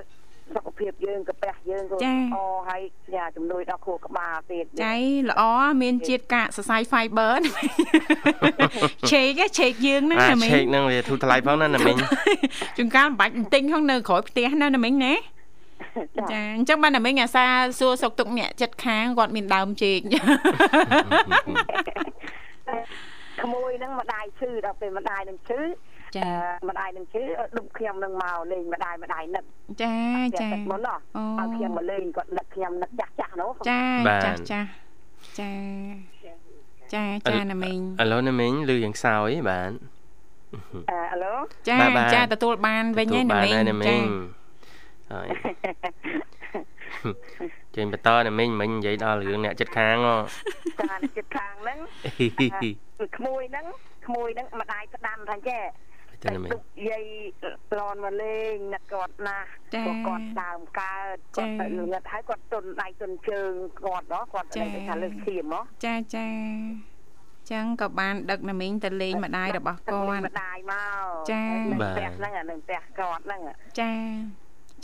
[0.55, 2.37] សុខភាពយើងកាពះយើងក៏ល្អ
[2.69, 2.81] ហើយ
[3.15, 4.95] យ៉ាជំនួយដល់ខួរក្បាលទៀតចៃ
[5.29, 5.43] ល្អ
[5.81, 7.33] មានជាតិកាកសរសៃ fiber
[9.11, 11.97] ឆេកឆេកយើងហ្នឹងណាមីងឆេកហ្នឹងវាធូរថ្លៃផងណាណាមីង
[12.77, 15.13] ជួនកាលមិនបាច់ទិញផងនៅក្រោយផ្ទះណាណាមីងណា
[16.31, 17.45] ចាអញ្ចឹងបានតែមិញអាសា
[17.79, 19.99] សួរសុកទុកអ្នកចិត្តខាងគាត់មានដើមជែក
[23.41, 25.61] ក្មួយហ្នឹងម្ដាយឈឺដល់ពេលម្ដាយនឹងឈឺ
[26.17, 26.29] ចា
[26.69, 27.23] ម្ដាយនឹងឈឺ
[27.57, 29.43] ដុំខ្ញុំនឹងមកលេងម្ដាយម្ដាយនឹក
[29.83, 29.95] ចា
[30.41, 30.97] ចាមុនណោះ
[31.39, 33.83] ឲ្យខ្ញុំមកលេងគាត់នឹកខ្ញុំនឹកចាស់ចាស់នោះចា
[34.25, 34.67] ចាស់ចាស់
[35.39, 35.51] ចា
[36.93, 39.71] ចាចាណាមីងឥឡូវណាមីងលឺយ៉ាងខ្សោយបាទ
[40.89, 41.35] អឺអាឡូ
[41.69, 41.77] ចា
[42.15, 43.23] ចាទទួលបានវិញហើយ
[43.69, 44.40] ណាមីងចា
[45.11, 45.27] ហើយ
[47.75, 50.15] ចេញបន្តណាមីងមិញនិយាយដល់រឿងអ្នកចិត្តខាងហ៎
[50.79, 51.77] ចាអ្នកចិត្តខាងហ្នឹង
[53.17, 53.65] ក្មួយហ្នឹង
[54.05, 55.63] ក្មួយហ្នឹងម្ដាយផ្ដាំថាចេះ
[56.23, 56.51] ចឹងមែន
[56.89, 57.03] យាយ
[57.79, 63.51] ឡនមកលេងអ្នកគាត់ណាស់គាត់គាត់ដើមកើតគាត់ទៅលឿនហើយគាត់ទុនដៃទុនជើង
[63.85, 66.27] គាត់ហ៎គាត់ទៅថាលើកឈាមហ៎ចាចា
[67.51, 71.41] ចឹងក៏បានដឹកណាមីងទៅលេងម្ដាយរបស់គាត់ម្ដាយមកចា
[71.81, 73.41] ផ្ទះហ្នឹងអានឹងផ្ទះគាត់ហ្នឹង
[73.79, 73.91] ចា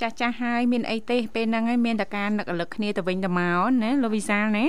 [0.02, 4.66] ចាស់ចាស់ហើយមានអីទេពេលហ្នឹងហើយមានតែការនឹករលឹកគ្នាទៅវិញទៅមកណាលោកវិសាលណា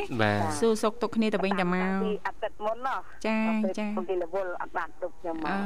[0.59, 1.91] សួរសុខទុក្ខគ្នាទៅវិញទៅមក
[2.27, 3.39] អតីតមុនណោះចា
[3.79, 5.59] ចាពីរវល់អត់បានទុកខ្ញុំមកអឺ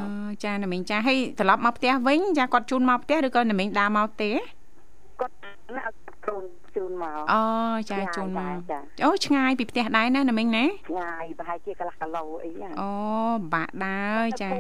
[0.44, 4.30] ចាណាមីងចាហើយត្រឡប់មកផ្ទះវិញចាគាត់ជូនមកផ្ទះឬក៏ណាមីងដើរមកទេ
[5.20, 5.34] គាត់
[5.76, 5.82] ណា
[6.26, 6.44] កូន
[6.76, 7.42] ជូនមកអូ
[7.90, 8.56] ចាជូនមក
[9.04, 12.90] អូឆ្ងាយពីផ្ទះដែរណាណាមីងណាឆ្ងាយប្រហែលជាកន្លះគីឡូអីហ្នឹងអូ
[13.54, 14.50] បាក់ដើរចា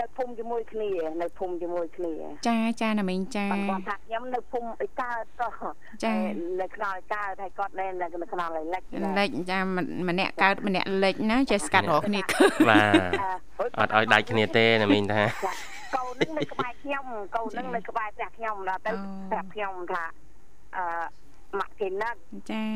[0.00, 0.90] នៅភូមិជាមួយគ្នា
[1.22, 2.14] នៅភូមិជាមួយគ្នា
[2.48, 5.48] ចាចាណាមីងចាគាត់ថាខ្ញុំនៅភូមិអីកើតក៏
[6.04, 6.12] ចា
[6.60, 9.58] នៅខ្នល់កើតហើយគាត់នៅនៅខ្នល់លិចលិចចា
[10.08, 12.20] ម្នាក់កើតម្នាក់លិចណាចេះស្កាត់រកគ្នា
[12.68, 12.80] បា
[13.68, 15.22] ទអត់ឲ្យដាច់គ្នាទេណាមីងថា
[15.96, 17.04] កូននឹងនៅក្បែរខ្ញុំ
[17.36, 18.92] កូននឹងនៅក្បែរផ្ទះខ្ញុំដល់ទៅ
[19.30, 20.04] ប្រាប់ខ្ញុំថា
[20.76, 20.84] អឺ
[21.58, 22.18] ម៉ាក់គេណាត់
[22.52, 22.66] ចា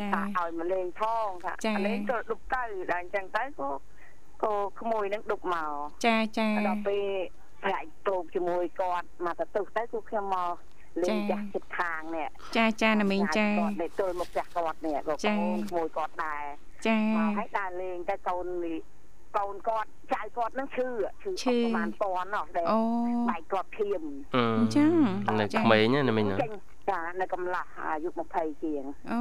[0.00, 3.68] ចាឲ្យមកលេងផងថាលេងទៅដុបទៅដល់អញ្ចឹងទៅក៏
[4.42, 5.72] ក៏ក្មួយនឹងដុបមក
[6.06, 7.06] ចាចាដល់ពេល
[7.62, 10.54] ប្រាច់តោកជាមួយគាត់មកទៅទៅទៅគឺខ្ញុំមក
[11.02, 16.44] លេងចាស់ចិត្តខាងនេះចាចាណាមីងចាគាត់ទៅទល់មកផ្ទះគាត់នេះក៏កូនក្មួយគាត់ដែរ
[16.86, 18.78] ចាមកឲ្យដើរលេងតែកូននេះ
[19.38, 20.88] កូនគាត់ចៅគាត់នឹងឈឺ
[21.42, 22.62] ឈឺប្រហែលពាន់ណោះតែ
[23.30, 24.02] បែកគាត់ធៀម
[24.58, 24.92] អញ្ចឹង
[25.40, 26.26] នៅក្មេងណាមីង
[26.90, 29.20] ចានៅកំឡោះអាយុ20ជាងអូ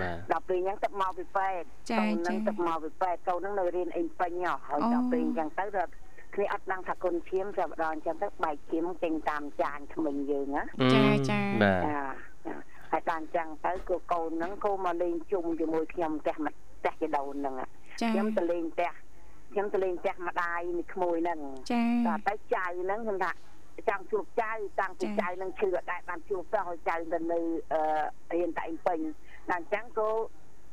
[0.00, 4.32] បាទដល់ពេលអញ្ចឹងទឹកមកពីពេទ្យកូននឹងទឹកមកពីពេទ្យកូននឹងនៅរៀនអេពេញ
[4.66, 5.90] ហើយដល់ពេលអញ្ចឹងទៅដល់
[6.34, 10.62] គ្នាអត់ដឹងថាគុណឈាមចាប់ដល់អញ្ចឹងទៅបែកឈាមចេញតាមចាញក្មេងយើងណា
[10.94, 11.86] ចាចាបាទ
[12.90, 17.54] ហើយដល់អញ្ចឹងទៅគឺកូនហ្នឹងក៏មកលេងជុំជាមួយខ្ញុំផ្ទះផ្ទះជាដូនហ្នឹង
[18.12, 18.92] ខ្ញុំទៅលេងផ្ទះ
[19.52, 21.40] ខ្ញុំទៅលេងផ្ទះម្ដាយនេះក្មួយហ្នឹង
[21.72, 23.30] ចាដល់ទៅចៅហ្នឹងខ្ញុំថា
[23.88, 27.40] ចង់ជួបចៅតាំងពីចៅនឹងឈឺអត់ដែរបានជួបសោះឲ្យចៅទៅនៅ
[28.32, 28.98] រៀនតែឯងពេញ
[29.50, 30.10] ដល់អញ្ចឹងក៏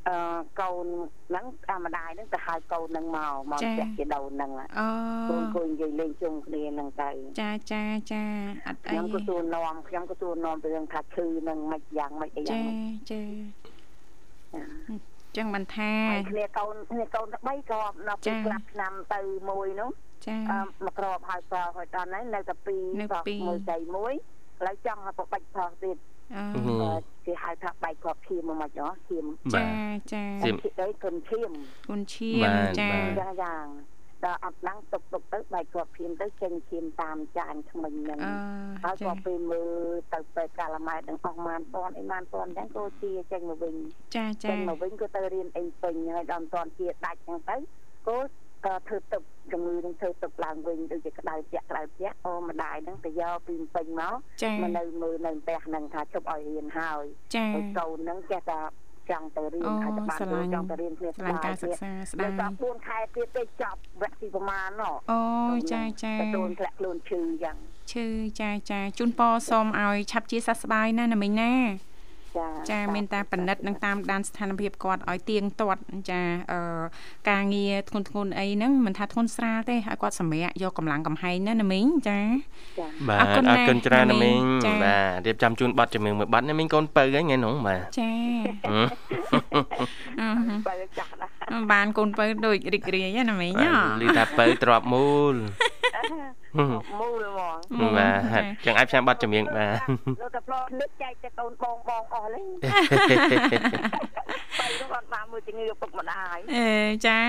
[0.08, 0.18] អឺ
[0.62, 0.86] កូន
[1.30, 4.88] ហ្នឹងអាម្ដាយហ្នឹងទៅហៅកូនហ្នឹងមកមកផ្ទះជាដូនហ្នឹងអូ
[5.30, 7.10] កូនគួយនិយាយលេងជុំគ្នាហ្នឹងទៅ
[7.41, 8.24] ចាចាចា
[8.68, 12.74] អត់អីខ្ញុំក៏ទួនាំខ្ញុំក៏ទួនាំពីរឿងថាឈឺហ្នឹងមិនយ៉ាងមិនអីយ៉ាងចា
[13.12, 13.22] ចា
[15.38, 15.93] ចឹងបានថា
[16.32, 19.89] គ្នាកូនគ្នាកូន3គ្រាប់ដល់ពេលស្លាប់ឆ្នាំទៅមួយនោះ
[20.30, 22.74] ចាមកក្របហើយប្រហើយដល់នេះនៅតែ2ប្រ
[23.46, 25.98] មួយចៃមួយឥឡូវចង់ឲ្យបបាច់ប្រទៀត
[26.36, 26.94] អឺ
[27.26, 28.72] គេហៅថាបែកគ្រាប់ឈាមមកមក
[29.08, 29.26] ឈាម
[29.56, 29.68] ចា
[30.14, 31.52] ចាឈាមទៅគុនឈាម
[31.90, 32.46] គុនឈាម
[32.80, 33.66] ចាយ៉ាងយ៉ាង
[34.26, 38.20] ដល់អត់ឡើងទុកទុកទៅបែកគ្រាប់ឈាមទៅចេញឈាមតាមចាញថ្មិញហ្នឹង
[38.84, 39.72] ហើយក៏ពេលមើល
[40.14, 43.76] ទៅពេទ្យកាឡាម៉ែតនឹងអស់ម៉ានតនអីម៉ានតនអញ្ចឹងក៏ជាចេញមកវិញ
[44.16, 47.62] ចាចាចេញមកវិញក៏ទៅរៀនអីពេញហើយដល់មិនតនជាដាច់អញ្ចឹងទៅក៏
[48.08, 48.18] ក៏
[48.88, 54.13] ធ្វើទឹកជំងឺនឹងធ្វើទឹកឡើងវិញដូចជាក្តៅជាក់ក្តៅជាក់អូម្ដាយហ្នឹងទៅយកពីពេញមក
[54.61, 57.03] មកនៅមើលនៅផ្ទះហ្នឹងថាជប់ឲ្យរៀនហើយ
[57.36, 57.45] ចា
[57.78, 58.59] កូនហ្នឹងចេះតែ
[59.09, 65.22] ចង់ទៅរៀនហើយតែបានចង់ទៅរៀនគ្នាស្ដាយការសិក្សាស្ដាយដល់4ខែទៀតទៅចប់វគ្គទីប្រមាណណអូ
[65.72, 67.57] ចាចាខ្លួនធ្លាក់ខ្លួនឈឺយ៉ាង
[67.91, 68.05] ឈឺ
[68.39, 71.53] ចាចាជូនពរសូមឲ្យឆាប់ជាសះស្បើយណាណាមិញណា
[72.72, 76.22] ចាមានតាបណិតនឹងតាមដានស្ថានភាពគាត់ឲ្យទៀងទាត់ចា
[76.52, 76.60] អឺ
[77.30, 82.20] ការងារធ្ងន់ធ្ងរអីហ្នឹងមិនថាធ្ងន់ស្រាលទេឲ្យគាត់សម្រាកយកកម្លាំងកំហែងណាណាមីងចា
[83.10, 84.42] បាទអរគុណអរគុណច្រើនណាមីង
[84.84, 88.12] បាទរៀបចំជូនប័ណ្ណជំនឿមួយប័ណ្ណណាមីងកូនពៅហ្នឹងថ្ងៃនោះបាទចា
[90.68, 91.28] បើចាស់ណា
[91.72, 93.54] បានកូនពៅដូចរីករាយណាមីង
[94.02, 95.36] លីថាពៅទ្របមូល
[96.99, 99.80] មូលហ្មងបាទចឹងអាចផ្សាយប័ណ្ណជំនឿបាទ
[100.22, 106.70] លោកតាប្លោនឹកចែកទៅកូនបងបងអស់លេបាយនោះអត់បានមួយជំងឺពុកម្ដាយអេ
[107.08, 107.20] ចា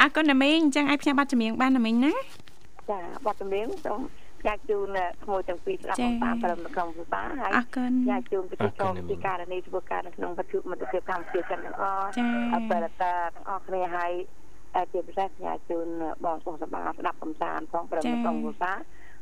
[0.00, 2.12] អរគុណណាមីងអញ្ចឹងឲ្យផ្សាយប័ណ្ណជំនឿបានណាមីងណា
[2.90, 4.00] ចាប័ណ្ណជំនឿសូម
[4.46, 7.52] ចាជូនក្មួយទាំងពីរស្ដាប់តាមប្រឹមក្នុងភាសាហើយ
[8.10, 12.08] ចាជូនពិធីកងពីការនីធ្វើការនៅក្នុងវិទ្យុមិត្តភាពកម្ពុជាចិនទាំងអស់
[12.54, 14.12] អបរតាទាំងអស់គ្នាហើយ
[14.92, 15.86] ជាពិសេសផ្ញើជូន
[16.24, 18.72] បងសុខសប្បាយស្ដាប់កំសាន្តផងប្រឹមក្នុងភាសា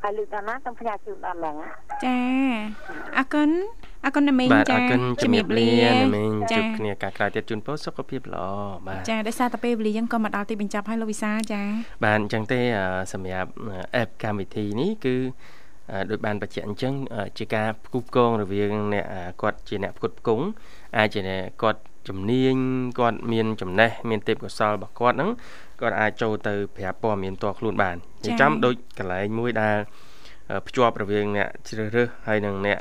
[0.02, 1.56] ហើយលើកដល់ណាសូមផ្ញើជូនដល់ហ្នឹង
[2.04, 2.18] ចា
[3.18, 3.50] អរគុណ
[4.04, 4.76] អរគុណណាមីងចា
[5.22, 5.68] ជំរាបលា
[6.02, 8.46] ណាមីងជួបគ្នាការក្រោយទៀតជូនពរសុខភាពល្អ
[8.86, 11.62] បាទចាដោយសារតែពេលវេលាយើងក៏មកដល់ទីបញ្ចប់ហើយលោកវិសាចា
[12.04, 12.60] បាទអញ្ចឹងទេ
[13.12, 13.50] សម្រាប់
[13.96, 15.16] អេបកម្មវិធីនេះគឺ
[16.10, 16.94] ដោយបានបញ្ជាក់អញ្ចឹង
[17.38, 19.06] ជាការផ្គូផ្គងរវាងអ្នក
[19.42, 20.44] គាត់ជាអ្នកផ្គត់ផ្គង់
[20.96, 21.20] អាចជា
[21.62, 22.54] គាត់ ជំនាញ
[22.98, 25.30] គាត់មានចំណេះមានទេពកោសលរបស់គាត់ហ្នឹង
[25.80, 29.76] គាត់អាចចូលទៅប្រាប់ព័ត៌មានតខ្លួនបានចិញ្ចឹមដូចកន្លែងមួយដែល
[30.66, 32.78] ភ្ជាប់រវាងអ្នកជ្រើសរើសហើយនិងអ្នក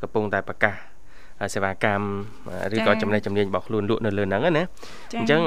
[0.00, 0.74] កំពុងតែប្រកាស
[1.54, 2.06] សេវាកម្ម
[2.74, 4.64] ឬក៏ចំណេះជំនាញរបស់ខ្លួនលក់នៅលើហ្នឹងណា
[5.18, 5.42] អញ្ចឹង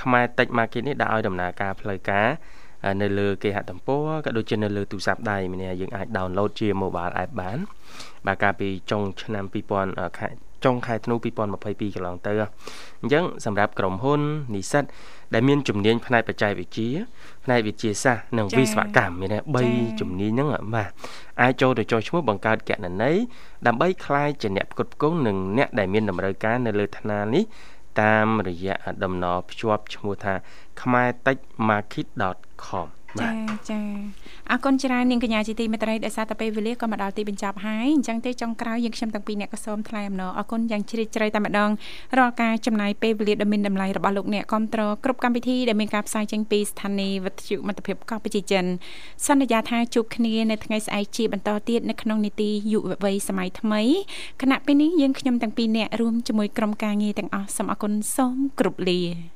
[0.00, 2.28] ខ្មែរ Tech Market នេះដាក់ឲ្យដំណើរការផ្លូវការ
[3.02, 7.58] នៅលើគេហទំព័រក៏ដូចជានៅលើទូរស័ព្ទដៃម្នាក់យើងអាច download ជា mobile app បាន
[8.26, 9.44] បាទកាលពីចុងឆ្នាំ
[9.80, 10.28] 2000ខែ
[10.64, 11.14] ចុងខែធ្នូ
[11.56, 12.32] 2022កន្លងទៅ
[13.00, 14.20] អញ្ចឹងសម្រាប់ក្រុមហ៊ុន
[14.54, 14.84] និស្សិត
[15.34, 16.90] ដែលមានជំនាញផ្នែកបច្ចេកវិទ្យា
[17.44, 19.28] ផ្នែកវិទ្យាសាស្ត្រនិងវិស្វកម្មមាន
[19.66, 20.90] 3ជំនាញហ្នឹងបាទ
[21.42, 23.12] អាចចូលទៅចុះឈ្មោះបង្កើតគណនី
[23.66, 27.44] ដើម្បីក្លាយជាអ្នកផ្គត់ផ្គង់និងអ្នកដែលមានតម្រូវការនៅលើឋានៈនេះ
[28.02, 30.34] តាមរយៈដំណភ្ជាប់ឈ្មោះថា
[30.80, 33.03] khmaetechmarket.com ចា
[33.70, 33.80] ចា
[34.50, 41.70] អរគុណច្រើននាងកញ្ញាជាទីមេត្រីដែលសារតែពេលវេលាក៏មកដល់ទីបញ្ចប់ហើយអញ្ចឹងទេចុងក្រោយយើងខ្ញុំទាំងពីរអ្នកក៏សូមថ្លែងអំណរអរគុណយ៉ាងជ្រាលជ្រៅតែម្ដង
[42.18, 48.64] រាល់ការចំណាយពេលវេលាដ៏មានតម្លៃរបស់លោកអ្នកគ្រប់គ្រងគ្រប់កម្មវិធីដែលមានការផ្សាយចេញពីស្ថានីយ៍វិទ្យុមិត្តភាពកម្ពុជាចិន
[49.26, 53.82] សន្យាថាជួបគ្នានៅថ្ងៃស្អែកជាបន្តទៀតនៅក្នុងនីតិយុវវ័យសម័យថ្មី
[54.42, 59.33] គណៈពេលនេះយើងខ្ញុំទាំងពីរអ្នករួមជាមួយក្រុមការងារទាំងអស់សូមអរគុណសូមគោរពលា